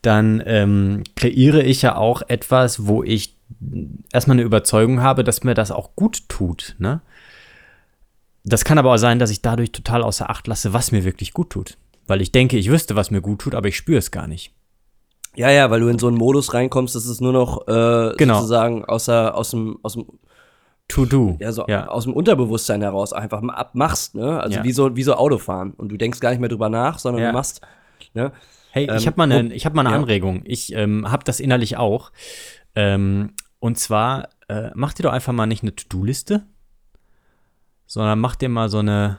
dann 0.03 0.43
ähm, 0.47 1.05
kreiere 1.17 1.63
ich 1.63 1.83
ja 1.83 1.97
auch 1.97 2.23
etwas, 2.29 2.87
wo 2.87 3.03
ich 3.03 3.37
erstmal 4.13 4.37
eine 4.37 4.43
Überzeugung 4.43 5.01
habe, 5.03 5.25
dass 5.25 5.45
mir 5.45 5.55
das 5.55 5.71
auch 5.71 5.97
gut 5.97 6.29
tut. 6.29 6.77
Ne? 6.79 7.01
Das 8.45 8.65
kann 8.65 8.79
aber 8.79 8.95
auch 8.95 8.99
sein, 8.99 9.19
dass 9.19 9.31
ich 9.31 9.43
dadurch 9.43 9.73
total 9.73 10.03
außer 10.03 10.31
Acht 10.31 10.47
lasse, 10.47 10.73
was 10.73 10.93
mir 10.93 11.05
wirklich 11.05 11.33
gut 11.33 11.51
tut. 11.51 11.77
Weil 12.07 12.21
ich 12.21 12.33
denke, 12.33 12.57
ich 12.57 12.71
wüsste, 12.71 12.97
was 12.97 13.11
mir 13.11 13.21
gut 13.21 13.41
tut, 13.41 13.55
aber 13.55 13.69
ich 13.69 13.77
spüre 13.77 13.99
es 13.99 14.11
gar 14.11 14.27
nicht. 14.27 14.53
Ja, 15.37 15.51
ja, 15.51 15.71
weil 15.71 15.81
du 15.81 15.89
in 15.89 15.99
so 15.99 16.09
einen 16.09 16.17
Modus 16.17 16.55
reinkommst, 16.55 16.95
dass 16.97 17.07
es 17.07 17.21
nur 17.21 17.33
noch 17.33 17.69
äh, 17.69 18.15
genau. 18.17 18.37
sozusagen 18.37 18.85
außer, 18.85 19.35
aus 19.37 19.51
dem, 19.51 19.79
aus 19.83 19.93
dem 19.93 20.07
To-Do. 20.91 21.37
Ja, 21.41 21.53
so 21.53 21.67
ja. 21.69 21.89
aus 21.89 22.05
dem 22.05 22.13
Unterbewusstsein 22.13 22.83
heraus 22.83 23.13
einfach 23.13 23.43
abmachst, 23.43 24.15
ne? 24.15 24.41
Also 24.41 24.59
ja. 24.59 24.65
wie, 24.65 24.73
so, 24.73 24.97
wie 24.97 25.03
so 25.03 25.15
Autofahren. 25.15 25.73
Und 25.73 25.91
du 25.91 25.97
denkst 25.97 26.21
gar 26.21 26.31
nicht 26.31 26.41
mehr 26.41 26.49
drüber 26.49 26.69
nach, 26.69 26.99
sondern 26.99 27.23
ja. 27.23 27.29
du 27.31 27.35
machst, 27.35 27.61
ne? 28.15 28.33
Hey, 28.73 28.87
ähm, 28.89 28.97
ich 28.97 29.07
habe 29.07 29.17
mal 29.17 29.31
eine, 29.31 29.55
hab 29.55 29.75
mal 29.75 29.87
eine 29.87 29.95
Anregung. 29.95 30.43
Ich 30.45 30.73
ähm, 30.75 31.11
habe 31.11 31.25
das 31.25 31.41
innerlich 31.41 31.77
auch. 31.77 32.13
Ähm, 32.75 33.33
und 33.59 33.79
zwar, 33.79 34.29
äh, 34.49 34.71
mach 34.75 34.93
dir 34.93 35.05
doch 35.05 35.13
einfach 35.13 35.33
mal 35.33 35.47
nicht 35.47 35.63
eine 35.63 35.75
To-Do-Liste, 35.75 36.47
sondern 37.87 38.21
mach 38.21 38.37
dir 38.37 38.49
mal 38.49 38.69
so 38.69 38.79
eine 38.79 39.19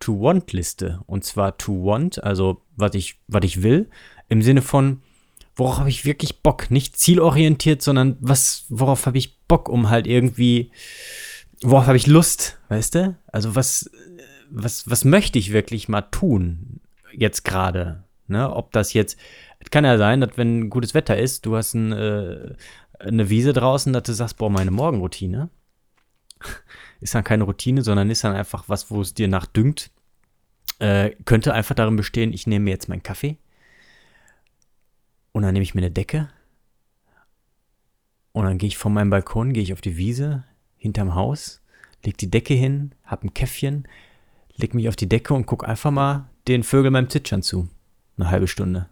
To-Want-Liste. 0.00 1.00
Und 1.06 1.24
zwar 1.24 1.56
To-Want, 1.58 2.22
also 2.22 2.62
was 2.76 2.94
ich, 2.94 3.20
was 3.28 3.44
ich 3.44 3.62
will, 3.62 3.88
im 4.28 4.42
Sinne 4.42 4.62
von, 4.62 5.02
worauf 5.54 5.78
habe 5.78 5.88
ich 5.88 6.04
wirklich 6.04 6.42
Bock? 6.42 6.70
Nicht 6.70 6.96
zielorientiert, 6.96 7.82
sondern 7.82 8.16
was, 8.20 8.66
worauf 8.68 9.06
habe 9.06 9.18
ich 9.18 9.39
Bock, 9.50 9.68
um 9.68 9.90
halt 9.90 10.06
irgendwie, 10.06 10.70
worauf 11.60 11.86
habe 11.88 11.96
ich 11.96 12.06
Lust, 12.06 12.60
weißt 12.68 12.94
du? 12.94 13.16
Also 13.26 13.56
was, 13.56 13.90
was, 14.48 14.88
was 14.88 15.04
möchte 15.04 15.40
ich 15.40 15.52
wirklich 15.52 15.88
mal 15.88 16.02
tun, 16.02 16.80
jetzt 17.12 17.44
gerade? 17.44 18.04
Ne? 18.28 18.48
Ob 18.54 18.70
das 18.70 18.92
jetzt, 18.92 19.18
kann 19.72 19.84
ja 19.84 19.98
sein, 19.98 20.20
dass 20.20 20.36
wenn 20.36 20.70
gutes 20.70 20.94
Wetter 20.94 21.18
ist, 21.18 21.46
du 21.46 21.56
hast 21.56 21.74
ein, 21.74 21.90
äh, 21.90 22.54
eine 23.00 23.28
Wiese 23.28 23.52
draußen, 23.52 23.92
dass 23.92 24.04
du 24.04 24.12
sagst, 24.12 24.36
boah, 24.36 24.50
meine 24.50 24.70
Morgenroutine 24.70 25.50
ist 27.00 27.16
dann 27.16 27.24
keine 27.24 27.42
Routine, 27.42 27.82
sondern 27.82 28.08
ist 28.08 28.22
dann 28.22 28.36
einfach 28.36 28.68
was, 28.68 28.88
wo 28.92 29.00
es 29.00 29.14
dir 29.14 29.26
nach 29.26 29.46
düngt. 29.46 29.90
Äh, 30.78 31.10
könnte 31.24 31.54
einfach 31.54 31.74
darin 31.74 31.96
bestehen, 31.96 32.32
ich 32.32 32.46
nehme 32.46 32.66
mir 32.66 32.70
jetzt 32.70 32.88
meinen 32.88 33.02
Kaffee 33.02 33.36
und 35.32 35.42
dann 35.42 35.54
nehme 35.54 35.64
ich 35.64 35.74
mir 35.74 35.80
eine 35.82 35.90
Decke 35.90 36.28
und 38.32 38.44
dann 38.44 38.58
gehe 38.58 38.68
ich 38.68 38.78
von 38.78 38.92
meinem 38.92 39.10
Balkon, 39.10 39.52
gehe 39.52 39.62
ich 39.62 39.72
auf 39.72 39.80
die 39.80 39.96
Wiese 39.96 40.44
hinterm 40.76 41.14
Haus, 41.14 41.60
leg 42.04 42.16
die 42.18 42.30
Decke 42.30 42.54
hin, 42.54 42.92
hab 43.04 43.22
ein 43.24 43.34
Käffchen, 43.34 43.86
leg 44.56 44.74
mich 44.74 44.88
auf 44.88 44.96
die 44.96 45.08
Decke 45.08 45.34
und 45.34 45.46
guck 45.46 45.68
einfach 45.68 45.90
mal 45.90 46.28
den 46.48 46.62
Vögeln 46.62 46.92
beim 46.92 47.08
Zwitschern 47.08 47.42
zu. 47.42 47.68
Eine 48.16 48.30
halbe 48.30 48.48
Stunde. 48.48 48.88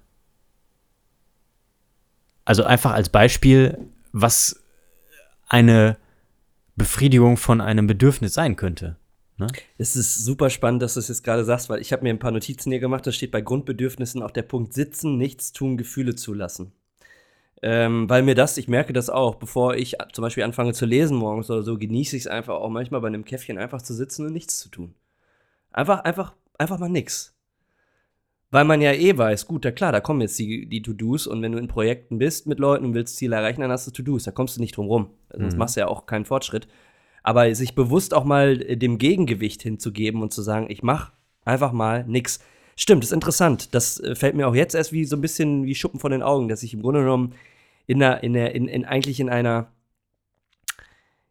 Also 2.45 2.65
einfach 2.65 2.93
als 2.93 3.11
Beispiel, 3.11 3.79
was 4.13 4.63
eine 5.49 5.99
Befriedigung 6.77 7.37
von 7.37 7.61
einem 7.61 7.87
Bedürfnis 7.87 8.35
sein 8.35 8.57
könnte. 8.57 8.97
Ne? 9.37 9.49
Es 9.77 9.97
ist 9.97 10.25
super 10.25 10.51
spannend, 10.51 10.83
dass 10.83 10.95
du 10.95 11.01
es 11.01 11.09
jetzt 11.09 11.25
gerade 11.25 11.45
sagst, 11.45 11.69
weil 11.69 11.81
ich 11.81 11.93
habe 11.93 12.03
mir 12.03 12.11
ein 12.11 12.19
paar 12.19 12.31
Notizen 12.31 12.71
hier 12.71 12.81
gemacht. 12.81 13.07
Da 13.07 13.13
steht 13.13 13.31
bei 13.31 13.41
Grundbedürfnissen 13.41 14.23
auch 14.23 14.31
der 14.31 14.43
Punkt 14.43 14.73
Sitzen, 14.75 15.17
nichts 15.17 15.53
tun, 15.53 15.77
Gefühle 15.77 16.15
zulassen. 16.15 16.73
Ähm, 17.61 18.09
weil 18.09 18.23
mir 18.23 18.35
das, 18.35 18.57
ich 18.57 18.69
merke 18.69 18.93
das 18.93 19.11
auch, 19.11 19.35
bevor 19.35 19.75
ich 19.75 19.97
zum 20.13 20.23
Beispiel 20.23 20.45
anfange 20.45 20.75
zu 20.75 20.87
lesen 20.87 21.17
morgens 21.17 21.51
oder 21.51 21.63
so, 21.63 21.77
genieße 21.77 22.17
ich 22.17 22.23
es 22.23 22.27
einfach 22.29 22.55
auch 22.55 22.71
manchmal 22.71 23.01
bei 23.01 23.09
einem 23.09 23.25
Käffchen 23.25 23.59
einfach 23.59 23.83
zu 23.83 23.95
sitzen 23.95 24.27
und 24.27 24.33
nichts 24.33 24.59
zu 24.59 24.69
tun. 24.69 24.95
Einfach, 25.73 26.05
einfach, 26.05 26.35
einfach 26.57 26.79
mal 26.79 26.89
nix. 26.89 27.35
Weil 28.51 28.65
man 28.65 28.81
ja 28.81 28.93
eh 28.93 29.17
weiß, 29.17 29.47
gut, 29.47 29.65
ja 29.65 29.73
klar, 29.73 29.93
da 29.93 30.01
kommen 30.01 30.23
jetzt 30.23 30.39
die, 30.39 30.67
die 30.67 30.81
To-Dos 30.81 31.27
und 31.27 31.43
wenn 31.43 31.53
du 31.53 31.59
in 31.59 31.69
Projekten 31.69 32.19
bist 32.19 32.47
mit 32.47 32.59
Leuten 32.59 32.87
und 32.87 32.95
willst 32.95 33.17
Ziele 33.17 33.37
erreichen, 33.37 33.61
dann 33.61 33.71
hast 33.71 33.87
du 33.87 33.91
To-Dos, 33.91 34.25
da 34.25 34.31
kommst 34.31 34.57
du 34.57 34.61
nicht 34.61 34.77
drum 34.77 34.87
rum. 34.87 35.11
Sonst 35.31 35.55
mhm. 35.55 35.59
machst 35.59 35.77
du 35.77 35.81
ja 35.81 35.89
auch 35.89 36.07
keinen 36.07 36.25
Fortschritt. 36.25 36.67
Aber 37.23 37.55
sich 37.55 37.75
bewusst 37.75 38.15
auch 38.15 38.25
mal 38.25 38.63
äh, 38.63 38.77
dem 38.77 38.97
Gegengewicht 38.97 39.63
hinzugeben 39.63 40.23
und 40.23 40.33
zu 40.33 40.41
sagen, 40.41 40.71
ich 40.71 40.83
mach 40.83 41.13
einfach 41.45 41.73
mal 41.73 42.05
nix. 42.07 42.39
Stimmt, 42.81 43.03
ist 43.03 43.13
interessant. 43.13 43.75
Das 43.75 43.99
äh, 43.99 44.15
fällt 44.15 44.37
mir 44.37 44.47
auch 44.47 44.55
jetzt 44.55 44.77
erst 44.77 44.93
wie 44.93 45.05
so 45.05 45.17
ein 45.17 45.21
bisschen 45.21 45.65
wie 45.65 45.75
Schuppen 45.75 45.99
von 45.99 46.13
den 46.13 46.23
Augen, 46.23 46.47
dass 46.47 46.63
ich 46.63 46.75
im 46.75 46.81
Grunde 46.81 47.01
genommen 47.01 47.35
in, 47.89 47.99
der, 47.99 48.23
in, 48.23 48.35
der, 48.35 48.55
in, 48.55 48.69
in 48.69 48.85
eigentlich 48.85 49.19
in 49.19 49.29
einer 49.29 49.73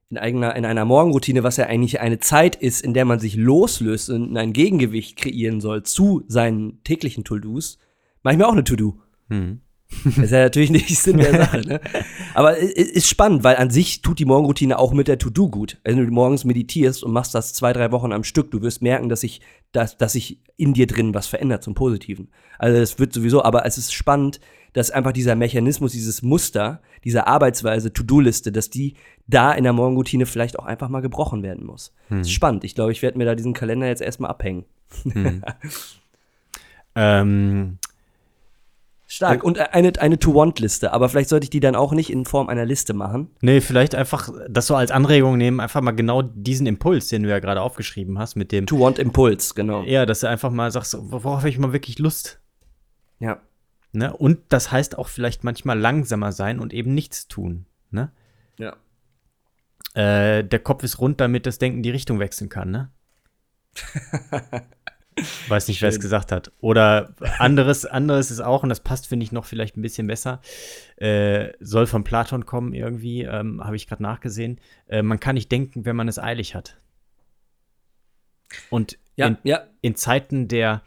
in, 0.10 0.18
eigener, 0.18 0.58
in 0.58 0.66
einer 0.66 0.84
Morgenroutine, 0.84 1.44
was 1.44 1.56
ja 1.56 1.68
eigentlich 1.68 2.02
eine 2.02 2.20
Zeit 2.20 2.58
ist, 2.58 2.82
in 2.82 2.94
der 2.94 3.06
man 3.06 3.20
sich 3.20 3.36
loslöst 3.36 4.10
und 4.10 4.36
ein 4.36 4.52
Gegengewicht 4.52 5.16
kreieren 5.16 5.62
soll 5.62 5.84
zu 5.84 6.26
seinen 6.28 6.84
täglichen 6.84 7.24
To-Dos, 7.24 7.78
mache 8.24 8.34
ich 8.34 8.38
mir 8.38 8.48
auch 8.48 8.52
eine 8.52 8.66
To-Do. 8.66 9.00
Mhm. 9.30 9.62
Das 10.04 10.17
ist 10.17 10.32
ja 10.32 10.43
natürlich 10.43 10.69
nicht 10.69 10.89
Sinn 10.97 11.17
der 11.17 11.32
Sache, 11.38 11.62
ne? 11.62 11.82
Aber 12.34 12.58
es 12.58 12.71
ist 12.71 13.10
spannend, 13.10 13.43
weil 13.43 13.56
an 13.56 13.69
sich 13.69 14.02
tut 14.02 14.19
die 14.19 14.26
Morgenroutine 14.26 14.78
auch 14.78 14.93
mit 14.93 15.08
der 15.08 15.17
To-Do 15.17 15.50
gut. 15.50 15.78
Wenn 15.84 15.97
du 15.97 16.12
morgens 16.12 16.43
meditierst 16.43 17.04
und 17.04 17.13
machst 17.13 17.34
das 17.34 17.54
zwei, 17.54 17.73
drei 17.73 17.91
Wochen 17.91 18.12
am 18.12 18.23
Stück, 18.23 18.52
du 18.52 18.62
wirst 18.62 18.82
merken, 18.82 19.10
dass 19.10 19.21
sich, 19.21 19.41
dass, 19.71 19.97
dass 19.97 20.13
sich 20.13 20.39
in 20.58 20.73
dir 20.73 20.88
drin 20.88 21.13
was 21.13 21.28
verändert 21.28 21.63
zum 21.63 21.73
Positiven. 21.73 22.30
Also 22.60 22.80
das 22.80 23.00
wird 23.00 23.13
sowieso, 23.13 23.43
aber 23.43 23.65
es 23.65 23.78
ist 23.78 23.93
spannend, 23.93 24.39
dass 24.73 24.91
einfach 24.91 25.13
dieser 25.13 25.36
Mechanismus, 25.36 25.93
dieses 25.93 26.21
Muster, 26.21 26.82
diese 27.04 27.26
Arbeitsweise, 27.26 27.93
To-Do-Liste, 27.93 28.52
dass 28.52 28.69
die 28.69 28.95
da 29.26 29.54
in 29.54 29.63
der 29.63 29.73
Morgenroutine 29.73 30.26
vielleicht 30.26 30.60
auch 30.60 30.65
einfach 30.65 30.89
mal 30.89 31.02
gebrochen 31.02 31.43
werden 31.43 31.65
muss. 31.65 31.93
Hm. 32.10 32.19
Das 32.19 32.28
ist 32.28 32.34
spannend. 32.34 32.63
Ich 32.63 32.76
glaube, 32.76 32.91
ich 32.91 33.02
werde 33.02 33.17
mir 33.17 33.26
da 33.26 33.36
diesen 33.36 33.54
Kalender 33.54 33.88
jetzt 33.88 34.02
erstmal 34.02 34.30
abhängen. 34.30 34.65
Hm. 35.04 35.43
ähm, 36.95 37.78
Stark. 39.10 39.41
Und 39.43 39.58
eine, 39.58 39.93
eine 40.00 40.20
To-Want-Liste, 40.20 40.91
aber 40.91 41.08
vielleicht 41.08 41.30
sollte 41.30 41.46
ich 41.46 41.50
die 41.50 41.62
dann 41.62 41.76
auch 41.76 41.93
nicht 41.93 42.10
in 42.10 42.26
Form 42.26 42.50
einer 42.50 42.65
Liste 42.65 42.93
machen. 42.93 43.32
Nee, 43.39 43.62
vielleicht 43.62 43.96
einfach 43.96 44.30
das 44.50 44.67
so 44.67 44.76
als 44.76 44.91
Anregung 44.91 45.38
nehmen, 45.38 45.62
einfach 45.62 45.80
mal 45.80 45.91
genau 45.91 46.22
diesen 46.22 46.67
Impuls, 46.67 47.08
den 47.08 47.24
du 47.24 47.30
ja 47.30 47.39
gerade 47.39 47.62
aufgeschrieben 47.62 48.20
hast, 48.20 48.36
mit 48.36 48.52
dem. 48.52 48.65
To-Want-Impuls, 48.65 49.56
genau. 49.56 49.84
Ja, 49.84 50.06
dass 50.06 50.20
du 50.20 50.28
einfach 50.28 50.52
mal 50.52 50.72
sagst, 50.72 50.98
worauf 51.00 51.38
habe 51.38 51.50
ich 51.50 51.58
mal 51.58 51.72
wirklich 51.72 52.00
Lust? 52.00 52.41
Ja. 53.20 53.39
Ne? 53.93 54.15
Und 54.15 54.39
das 54.50 54.74
heißt 54.74 54.98
auch 54.98 55.08
vielleicht 55.08 55.46
manchmal 55.46 55.80
langsamer 55.80 56.34
sein 56.34 56.60
und 56.60 56.74
eben 56.74 56.93
nichts 56.93 57.30
tun. 57.30 57.65
Ne? 57.91 58.12
Ja. 58.60 58.76
Äh, 59.93 60.43
der 60.43 60.60
Kopf 60.60 60.84
ist 60.84 61.00
rund, 61.00 61.22
damit 61.22 61.46
das 61.46 61.60
Denken 61.60 61.82
die 61.82 61.91
Richtung 61.91 62.20
wechseln 62.20 62.50
kann, 62.50 62.72
ne? 62.72 62.91
Weiß 65.48 65.68
nicht, 65.68 65.82
wer 65.82 65.90
es 65.90 66.00
gesagt 66.00 66.32
hat. 66.32 66.52
Oder 66.60 67.14
anderes, 67.40 67.86
anderes 67.86 68.32
ist 68.32 68.40
auch, 68.40 68.64
und 68.64 68.70
das 68.70 68.80
passt, 68.80 69.08
finde 69.08 69.24
ich, 69.24 69.32
noch 69.32 69.46
vielleicht 69.46 69.78
ein 69.78 69.82
bisschen 69.82 70.08
besser, 70.08 70.42
äh, 70.98 71.54
soll 71.60 71.88
von 71.88 72.04
Platon 72.04 72.46
kommen 72.46 72.74
irgendwie, 72.74 73.24
ähm, 73.24 73.64
habe 73.64 73.76
ich 73.76 73.88
gerade 73.88 74.04
nachgesehen. 74.04 74.60
Äh, 74.88 75.02
man 75.02 75.20
kann 75.20 75.36
nicht 75.36 75.52
denken, 75.52 75.86
wenn 75.86 75.96
man 75.96 76.08
es 76.08 76.20
eilig 76.20 76.56
hat. 76.56 76.78
Und 78.70 78.98
ja, 79.16 79.28
in, 79.28 79.38
ja. 79.44 79.64
in 79.82 79.96
Zeiten 79.96 80.48
der 80.48 80.84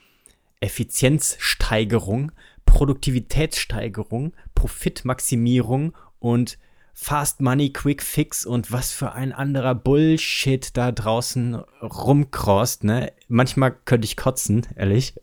Effizienzsteigerung, 0.61 2.33
Produktivitätssteigerung, 2.65 4.35
Profitmaximierung 4.55 5.97
und 6.19 6.59
Fast 6.93 7.41
Money, 7.41 7.73
Quick 7.73 8.03
Fix 8.03 8.45
und 8.45 8.73
was 8.73 8.93
für 8.93 9.13
ein 9.13 9.33
anderer 9.33 9.75
Bullshit 9.75 10.77
da 10.77 10.93
draußen 10.93 11.55
rumcrost, 11.83 12.85
ne? 12.85 13.13
Manchmal 13.29 13.73
könnte 13.85 14.05
ich 14.05 14.17
kotzen, 14.17 14.67
ehrlich. 14.77 15.15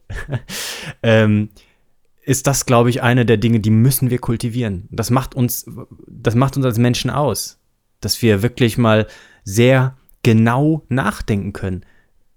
ähm, 1.03 1.49
ist 2.23 2.47
das, 2.47 2.65
glaube 2.65 2.89
ich, 2.89 3.01
eine 3.01 3.25
der 3.25 3.37
Dinge, 3.37 3.59
die 3.59 3.69
müssen 3.69 4.09
wir 4.09 4.19
kultivieren. 4.19 4.87
Das 4.91 5.09
macht 5.09 5.35
uns, 5.35 5.65
das 6.07 6.35
macht 6.35 6.57
uns 6.57 6.65
als 6.65 6.77
Menschen 6.77 7.09
aus, 7.09 7.59
dass 8.01 8.21
wir 8.21 8.41
wirklich 8.41 8.77
mal 8.77 9.07
sehr 9.43 9.95
genau 10.23 10.85
nachdenken 10.89 11.53
können, 11.53 11.85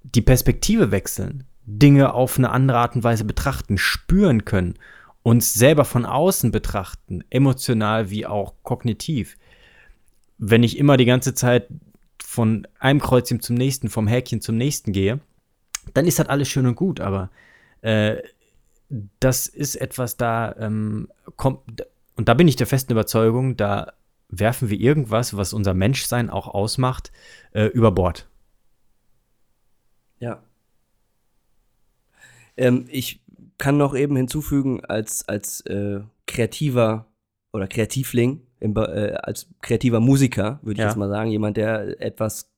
die 0.03 0.23
Perspektive 0.23 0.93
wechseln, 0.93 1.45
Dinge 1.67 2.15
auf 2.15 2.39
eine 2.39 2.51
andere 2.51 2.79
Art 2.79 2.95
und 2.95 3.05
Weise 3.05 3.25
betrachten, 3.25 3.79
spüren 3.79 4.45
können 4.45 4.75
uns 5.23 5.55
selber 5.55 5.85
von 5.85 6.07
außen 6.07 6.51
betrachten, 6.51 7.23
emotional 7.31 8.11
wie 8.11 8.27
auch 8.27 8.55
kognitiv, 8.63 9.37
wenn 10.39 10.63
ich 10.63 10.79
immer 10.79 10.97
die 10.97 11.05
ganze 11.05 11.35
Zeit 11.35 11.69
von 12.25 12.67
einem 12.79 13.01
Kreuzchen 13.01 13.41
zum 13.41 13.57
nächsten, 13.57 13.91
vom 13.91 14.07
Häkchen 14.07 14.41
zum 14.41 14.57
nächsten 14.57 14.93
gehe, 14.93 15.21
dann 15.93 16.07
ist 16.07 16.19
das 16.19 16.29
alles 16.29 16.49
schön 16.49 16.67
und 16.67 16.77
gut, 16.77 17.01
aber 17.01 17.31
äh, 17.83 18.17
das 19.21 19.47
ist 19.47 19.77
etwas, 19.77 20.17
da 20.17 20.55
ähm, 20.59 21.09
kommt, 21.37 21.87
und 22.17 22.29
da 22.29 22.35
bin 22.35 22.49
ich 22.49 22.57
der 22.57 22.67
festen 22.67 22.93
Überzeugung, 22.93 23.57
da 23.57 23.93
werfen 24.29 24.71
wir 24.71 24.79
irgendwas, 24.79 25.37
was 25.37 25.53
unser 25.53 25.75
Menschsein 25.75 26.31
auch 26.31 26.49
ausmacht, 26.49 27.13
äh, 27.53 27.67
über 27.67 27.93
Bord. 27.93 28.29
Ja. 30.19 30.43
Ähm, 32.57 32.87
ich 32.91 33.21
kann 33.61 33.77
noch 33.77 33.95
eben 33.95 34.17
hinzufügen, 34.17 34.85
als, 34.85 35.29
als 35.29 35.61
äh, 35.67 36.01
kreativer 36.27 37.07
oder 37.53 37.69
Kreativling, 37.69 38.43
im, 38.59 38.77
äh, 38.77 39.13
als 39.23 39.49
kreativer 39.61 40.01
Musiker, 40.01 40.59
würde 40.63 40.75
ich 40.75 40.79
ja. 40.79 40.87
jetzt 40.87 40.97
mal 40.97 41.09
sagen, 41.09 41.31
jemand, 41.31 41.57
der 41.57 42.01
etwas, 42.01 42.51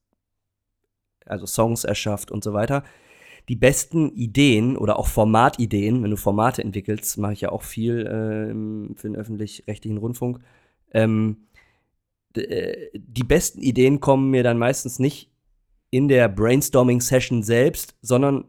also 1.27 1.45
Songs 1.45 1.85
erschafft 1.85 2.31
und 2.31 2.43
so 2.43 2.53
weiter. 2.53 2.85
Die 3.49 3.57
besten 3.57 4.11
Ideen 4.13 4.77
oder 4.77 4.99
auch 4.99 5.09
Formatideen, 5.09 6.03
wenn 6.03 6.11
du 6.11 6.17
Formate 6.17 6.63
entwickelst, 6.63 7.19
mache 7.19 7.33
ich 7.33 7.41
ja 7.41 7.51
auch 7.51 7.63
viel 7.63 8.07
äh, 8.07 8.95
für 8.97 9.09
den 9.09 9.17
öffentlich-rechtlichen 9.17 9.99
Rundfunk. 9.99 10.41
Ähm, 10.93 11.49
äh, 12.37 12.89
die 12.95 13.25
besten 13.25 13.61
Ideen 13.61 14.01
kommen 14.01 14.31
mir 14.31 14.45
dann 14.45 14.59
meistens 14.59 14.99
nicht 14.99 15.33
in 15.91 16.09
der 16.09 16.29
Brainstorming-Session 16.29 17.43
selbst, 17.43 17.97
sondern 18.01 18.45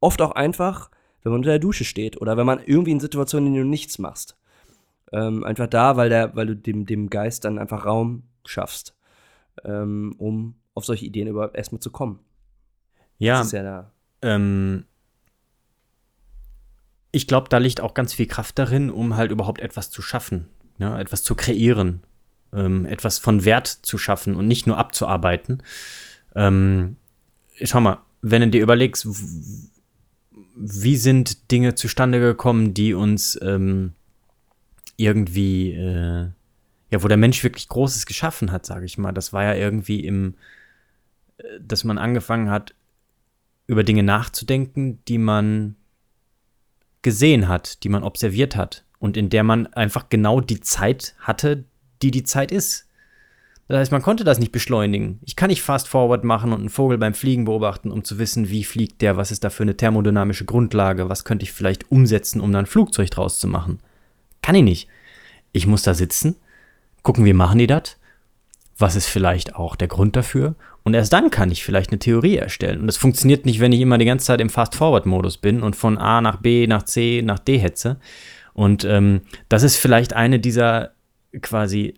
oft 0.00 0.22
auch 0.22 0.32
einfach, 0.32 0.90
wenn 1.28 1.32
man 1.32 1.40
unter 1.40 1.50
der 1.50 1.58
Dusche 1.58 1.84
steht 1.84 2.20
oder 2.20 2.36
wenn 2.36 2.46
man 2.46 2.60
irgendwie 2.64 2.92
in 2.92 3.00
Situationen, 3.00 3.48
in 3.48 3.54
denen 3.54 3.64
du 3.66 3.70
nichts 3.70 3.98
machst. 3.98 4.36
Ähm, 5.12 5.44
einfach 5.44 5.66
da, 5.66 5.96
weil, 5.96 6.08
der, 6.08 6.34
weil 6.36 6.46
du 6.46 6.56
dem, 6.56 6.86
dem 6.86 7.08
Geist 7.08 7.44
dann 7.44 7.58
einfach 7.58 7.84
Raum 7.86 8.24
schaffst, 8.44 8.94
ähm, 9.64 10.14
um 10.18 10.56
auf 10.74 10.84
solche 10.84 11.06
Ideen 11.06 11.28
überhaupt 11.28 11.56
erstmal 11.56 11.80
zu 11.80 11.90
kommen. 11.90 12.20
Ja, 13.18 13.42
ja 13.42 13.62
da. 13.62 13.92
Ähm, 14.22 14.84
ich 17.10 17.26
glaube, 17.26 17.48
da 17.48 17.58
liegt 17.58 17.80
auch 17.80 17.94
ganz 17.94 18.12
viel 18.12 18.26
Kraft 18.26 18.58
darin, 18.58 18.90
um 18.90 19.16
halt 19.16 19.30
überhaupt 19.30 19.60
etwas 19.60 19.90
zu 19.90 20.02
schaffen, 20.02 20.48
ja, 20.78 20.90
ne, 20.90 21.00
etwas 21.00 21.22
zu 21.22 21.34
kreieren, 21.34 22.02
ähm, 22.52 22.86
etwas 22.86 23.18
von 23.18 23.44
Wert 23.44 23.66
zu 23.66 23.98
schaffen 23.98 24.34
und 24.34 24.46
nicht 24.46 24.66
nur 24.66 24.76
abzuarbeiten. 24.76 25.62
Ähm, 26.34 26.96
schau 27.62 27.80
mal, 27.80 27.98
wenn 28.20 28.42
du 28.42 28.48
dir 28.48 28.62
überlegst, 28.62 29.06
wie 30.58 30.96
sind 30.96 31.50
Dinge 31.52 31.74
zustande 31.74 32.18
gekommen, 32.18 32.74
die 32.74 32.92
uns 32.92 33.38
ähm, 33.42 33.92
irgendwie, 34.96 35.72
äh, 35.72 36.26
ja, 36.90 37.02
wo 37.02 37.08
der 37.08 37.16
Mensch 37.16 37.44
wirklich 37.44 37.68
Großes 37.68 38.06
geschaffen 38.06 38.50
hat, 38.50 38.66
sage 38.66 38.84
ich 38.84 38.98
mal. 38.98 39.12
Das 39.12 39.32
war 39.32 39.44
ja 39.44 39.54
irgendwie 39.54 40.04
im, 40.04 40.34
äh, 41.38 41.44
dass 41.60 41.84
man 41.84 41.98
angefangen 41.98 42.50
hat, 42.50 42.74
über 43.68 43.84
Dinge 43.84 44.02
nachzudenken, 44.02 44.98
die 45.06 45.18
man 45.18 45.76
gesehen 47.02 47.46
hat, 47.46 47.84
die 47.84 47.88
man 47.88 48.02
observiert 48.02 48.56
hat 48.56 48.84
und 48.98 49.16
in 49.16 49.30
der 49.30 49.44
man 49.44 49.66
einfach 49.68 50.08
genau 50.08 50.40
die 50.40 50.60
Zeit 50.60 51.14
hatte, 51.20 51.64
die 52.02 52.10
die 52.10 52.24
Zeit 52.24 52.50
ist. 52.50 52.87
Das 53.68 53.78
heißt, 53.78 53.92
man 53.92 54.02
konnte 54.02 54.24
das 54.24 54.38
nicht 54.38 54.50
beschleunigen. 54.50 55.20
Ich 55.26 55.36
kann 55.36 55.48
nicht 55.48 55.62
fast 55.62 55.88
forward 55.88 56.24
machen 56.24 56.52
und 56.52 56.60
einen 56.60 56.70
Vogel 56.70 56.96
beim 56.96 57.12
Fliegen 57.12 57.44
beobachten, 57.44 57.90
um 57.90 58.02
zu 58.02 58.18
wissen, 58.18 58.48
wie 58.48 58.64
fliegt 58.64 59.02
der, 59.02 59.18
was 59.18 59.30
ist 59.30 59.44
da 59.44 59.50
für 59.50 59.62
eine 59.62 59.76
thermodynamische 59.76 60.46
Grundlage, 60.46 61.10
was 61.10 61.24
könnte 61.24 61.44
ich 61.44 61.52
vielleicht 61.52 61.90
umsetzen, 61.90 62.40
um 62.40 62.50
da 62.50 62.60
ein 62.60 62.66
Flugzeug 62.66 63.10
draus 63.10 63.38
zu 63.38 63.46
machen. 63.46 63.80
Kann 64.40 64.54
ich 64.54 64.62
nicht. 64.62 64.88
Ich 65.52 65.66
muss 65.66 65.82
da 65.82 65.92
sitzen, 65.92 66.36
gucken, 67.02 67.26
wie 67.26 67.34
machen 67.34 67.58
die 67.58 67.66
das, 67.66 67.98
was 68.78 68.96
ist 68.96 69.06
vielleicht 69.06 69.54
auch 69.56 69.76
der 69.76 69.88
Grund 69.88 70.16
dafür 70.16 70.54
und 70.88 70.94
erst 70.94 71.12
dann 71.12 71.30
kann 71.30 71.50
ich 71.50 71.64
vielleicht 71.64 71.90
eine 71.90 71.98
Theorie 71.98 72.36
erstellen. 72.36 72.80
Und 72.80 72.86
das 72.86 72.96
funktioniert 72.96 73.44
nicht, 73.44 73.60
wenn 73.60 73.72
ich 73.72 73.80
immer 73.80 73.98
die 73.98 74.06
ganze 74.06 74.24
Zeit 74.24 74.40
im 74.40 74.48
Fast-Forward-Modus 74.48 75.36
bin 75.36 75.62
und 75.62 75.76
von 75.76 75.98
A 75.98 76.22
nach 76.22 76.36
B, 76.36 76.66
nach 76.66 76.84
C, 76.84 77.20
nach 77.22 77.38
D 77.38 77.58
hetze. 77.58 77.98
Und 78.54 78.84
ähm, 78.84 79.20
das 79.50 79.62
ist 79.64 79.76
vielleicht 79.76 80.14
eine 80.14 80.38
dieser 80.40 80.92
quasi 81.42 81.92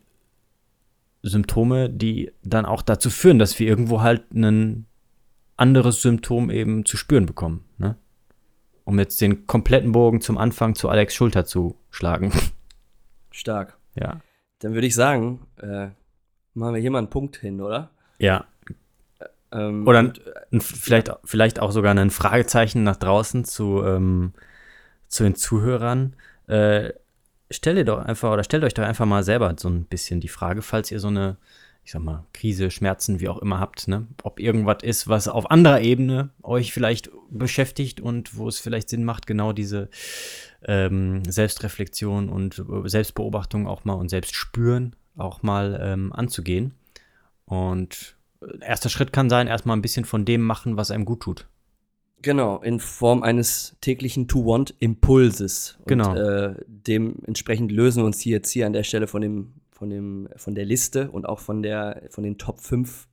Symptome, 1.22 1.90
die 1.90 2.32
dann 2.42 2.64
auch 2.66 2.82
dazu 2.82 3.10
führen, 3.10 3.38
dass 3.38 3.58
wir 3.58 3.66
irgendwo 3.66 4.00
halt 4.00 4.32
ein 4.32 4.86
anderes 5.56 6.00
Symptom 6.02 6.50
eben 6.50 6.86
zu 6.86 6.96
spüren 6.96 7.26
bekommen. 7.26 7.64
Ne? 7.78 7.96
Um 8.84 8.98
jetzt 8.98 9.20
den 9.20 9.46
kompletten 9.46 9.92
Bogen 9.92 10.20
zum 10.20 10.38
Anfang 10.38 10.74
zu 10.74 10.88
Alex 10.88 11.14
Schulter 11.14 11.44
zu 11.44 11.76
schlagen. 11.90 12.32
Stark. 13.30 13.78
ja. 13.94 14.20
Dann 14.60 14.74
würde 14.74 14.86
ich 14.86 14.94
sagen, 14.94 15.46
äh, 15.56 15.88
machen 16.54 16.74
wir 16.74 16.80
hier 16.80 16.90
mal 16.90 16.98
einen 16.98 17.10
Punkt 17.10 17.36
hin, 17.36 17.60
oder? 17.60 17.90
Ja. 18.18 18.44
Ähm, 19.52 19.86
Oder 19.86 20.00
und, 20.00 20.20
ein, 20.52 20.60
vielleicht, 20.60 21.10
vielleicht 21.24 21.60
auch 21.60 21.72
sogar 21.72 21.94
ein 21.94 22.10
Fragezeichen 22.10 22.82
nach 22.82 22.96
draußen 22.96 23.44
zu, 23.44 23.82
ähm, 23.84 24.32
zu 25.08 25.24
den 25.24 25.34
Zuhörern. 25.34 26.14
Äh, 26.46 26.92
stell 27.50 27.74
dir 27.74 27.84
doch 27.84 27.98
einfach 27.98 28.32
oder 28.32 28.44
stellt 28.44 28.64
euch 28.64 28.74
doch 28.74 28.84
einfach 28.84 29.06
mal 29.06 29.22
selber 29.22 29.54
so 29.58 29.68
ein 29.68 29.84
bisschen 29.84 30.20
die 30.20 30.28
Frage, 30.28 30.62
falls 30.62 30.90
ihr 30.90 31.00
so 31.00 31.08
eine, 31.08 31.36
ich 31.84 31.92
sag 31.92 32.02
mal, 32.02 32.24
Krise, 32.32 32.70
Schmerzen, 32.70 33.20
wie 33.20 33.28
auch 33.28 33.38
immer 33.38 33.58
habt, 33.58 33.88
ne? 33.88 34.06
Ob 34.22 34.40
irgendwas 34.40 34.82
ist, 34.82 35.08
was 35.08 35.28
auf 35.28 35.50
anderer 35.50 35.80
Ebene 35.80 36.30
euch 36.42 36.72
vielleicht 36.72 37.10
beschäftigt 37.30 38.00
und 38.00 38.36
wo 38.36 38.48
es 38.48 38.60
vielleicht 38.60 38.88
Sinn 38.88 39.04
macht, 39.04 39.26
genau 39.26 39.52
diese 39.52 39.88
ähm, 40.64 41.24
Selbstreflexion 41.24 42.28
und 42.28 42.58
äh, 42.58 42.88
Selbstbeobachtung 42.88 43.66
auch 43.66 43.84
mal 43.84 43.94
und 43.94 44.08
Selbstspüren 44.08 44.94
auch 45.16 45.42
mal 45.42 45.78
ähm, 45.82 46.12
anzugehen. 46.12 46.74
Und 47.44 48.16
äh, 48.42 48.64
erster 48.64 48.88
Schritt 48.88 49.12
kann 49.12 49.28
sein, 49.28 49.48
erstmal 49.48 49.76
ein 49.76 49.82
bisschen 49.82 50.04
von 50.04 50.24
dem 50.24 50.42
machen, 50.42 50.76
was 50.76 50.90
einem 50.90 51.04
gut 51.04 51.20
tut. 51.20 51.46
Genau, 52.22 52.58
in 52.58 52.80
Form 52.80 53.22
eines 53.22 53.76
täglichen 53.80 54.28
To-Want-Impulses. 54.28 55.78
Und, 55.78 55.86
Genau. 55.86 56.14
Äh, 56.14 56.54
dementsprechend 56.66 57.72
lösen 57.72 58.02
wir 58.02 58.06
uns 58.06 58.20
hier 58.20 58.32
jetzt 58.36 58.50
hier 58.50 58.66
an 58.66 58.74
der 58.74 58.82
Stelle 58.82 59.06
von 59.06 59.22
dem, 59.22 59.54
von 59.70 59.88
dem, 59.88 60.28
von 60.36 60.54
der 60.54 60.66
Liste 60.66 61.10
und 61.10 61.26
auch 61.26 61.38
von 61.38 61.62
der, 61.62 62.02
von 62.10 62.22
den 62.22 62.36
Top 62.36 62.60
5, 62.60 63.08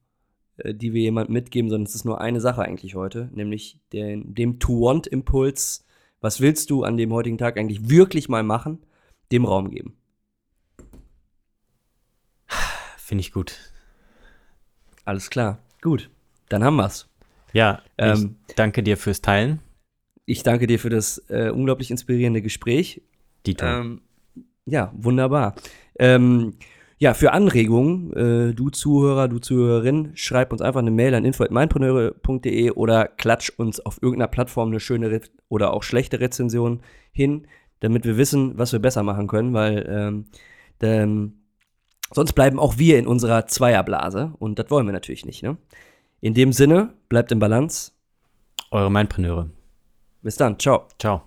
äh, 0.58 0.74
die 0.74 0.94
wir 0.94 1.02
jemandem 1.02 1.34
mitgeben, 1.34 1.70
sondern 1.70 1.88
es 1.88 1.96
ist 1.96 2.04
nur 2.04 2.20
eine 2.20 2.42
Sache 2.42 2.64
eigentlich 2.64 2.96
heute, 2.96 3.30
nämlich 3.34 3.80
den, 3.94 4.34
dem 4.36 4.60
To-Want-Impuls. 4.60 5.86
Was 6.20 6.42
willst 6.42 6.70
du 6.70 6.84
an 6.84 6.98
dem 6.98 7.14
heutigen 7.14 7.38
Tag 7.38 7.58
eigentlich 7.58 7.90
wirklich 7.90 8.28
mal 8.28 8.44
machen? 8.44 8.80
Dem 9.32 9.46
Raum 9.46 9.72
geben. 9.72 9.98
Finde 12.98 13.22
ich 13.22 13.32
gut. 13.32 13.58
Alles 15.06 15.30
klar. 15.30 15.60
Gut. 15.82 16.10
Dann 16.50 16.64
haben 16.64 16.76
wir's. 16.76 17.07
Ja, 17.54 17.82
Ähm, 17.98 18.36
danke 18.56 18.84
dir 18.84 18.98
fürs 18.98 19.22
Teilen. 19.22 19.60
Ich 20.26 20.44
danke 20.44 20.68
dir 20.68 20.80
für 20.80 20.90
das 20.90 21.24
äh, 21.30 21.50
unglaublich 21.50 21.90
inspirierende 21.90 22.42
Gespräch. 22.42 23.02
Dito. 23.46 23.66
Ähm, 23.66 24.02
ja, 24.66 24.92
wunderbar. 24.96 25.56
Ähm, 25.98 26.56
ja, 27.00 27.14
für 27.14 27.32
Anregungen, 27.32 28.14
äh, 28.14 28.54
du 28.54 28.70
Zuhörer, 28.70 29.28
du 29.28 29.38
Zuhörerin, 29.40 30.12
schreib 30.16 30.52
uns 30.52 30.62
einfach 30.62 30.80
eine 30.82 30.92
Mail 30.92 31.14
an 31.14 31.26
info.meinpreneure.de 31.26 32.72
oder 32.72 33.08
klatsch 33.08 33.52
uns 33.56 33.80
auf 33.80 34.02
irgendeiner 34.02 34.28
Plattform 34.28 34.70
eine 34.70 34.80
schöne 34.80 35.12
Re 35.12 35.22
oder 35.48 35.74
auch 35.74 35.84
schlechte 35.84 36.20
Rezension 36.20 36.82
hin, 37.12 37.48
damit 37.80 38.04
wir 38.06 38.18
wissen, 38.18 38.58
was 38.58 38.74
wir 38.74 38.80
besser 38.80 39.04
machen 39.04 39.28
können, 39.28 39.54
weil 39.54 39.88
ähm, 39.88 40.26
ähm, 40.82 41.34
sonst 42.12 42.34
bleiben 42.34 42.60
auch 42.60 42.78
wir 42.80 42.98
in 42.98 43.06
unserer 43.06 43.46
Zweierblase 43.46 44.34
und 44.40 44.58
das 44.58 44.72
wollen 44.72 44.88
wir 44.88 44.94
natürlich 44.94 45.26
nicht. 45.26 45.44
Ne? 45.44 45.58
In 46.20 46.34
dem 46.34 46.52
Sinne, 46.52 46.94
bleibt 47.10 47.32
im 47.32 47.40
Balance. 47.40 47.92
Eure 48.72 48.92
Mindpreneure. 48.92 49.50
Bis 50.24 50.36
dann. 50.36 50.58
Ciao. 50.58 50.88
Ciao. 51.00 51.24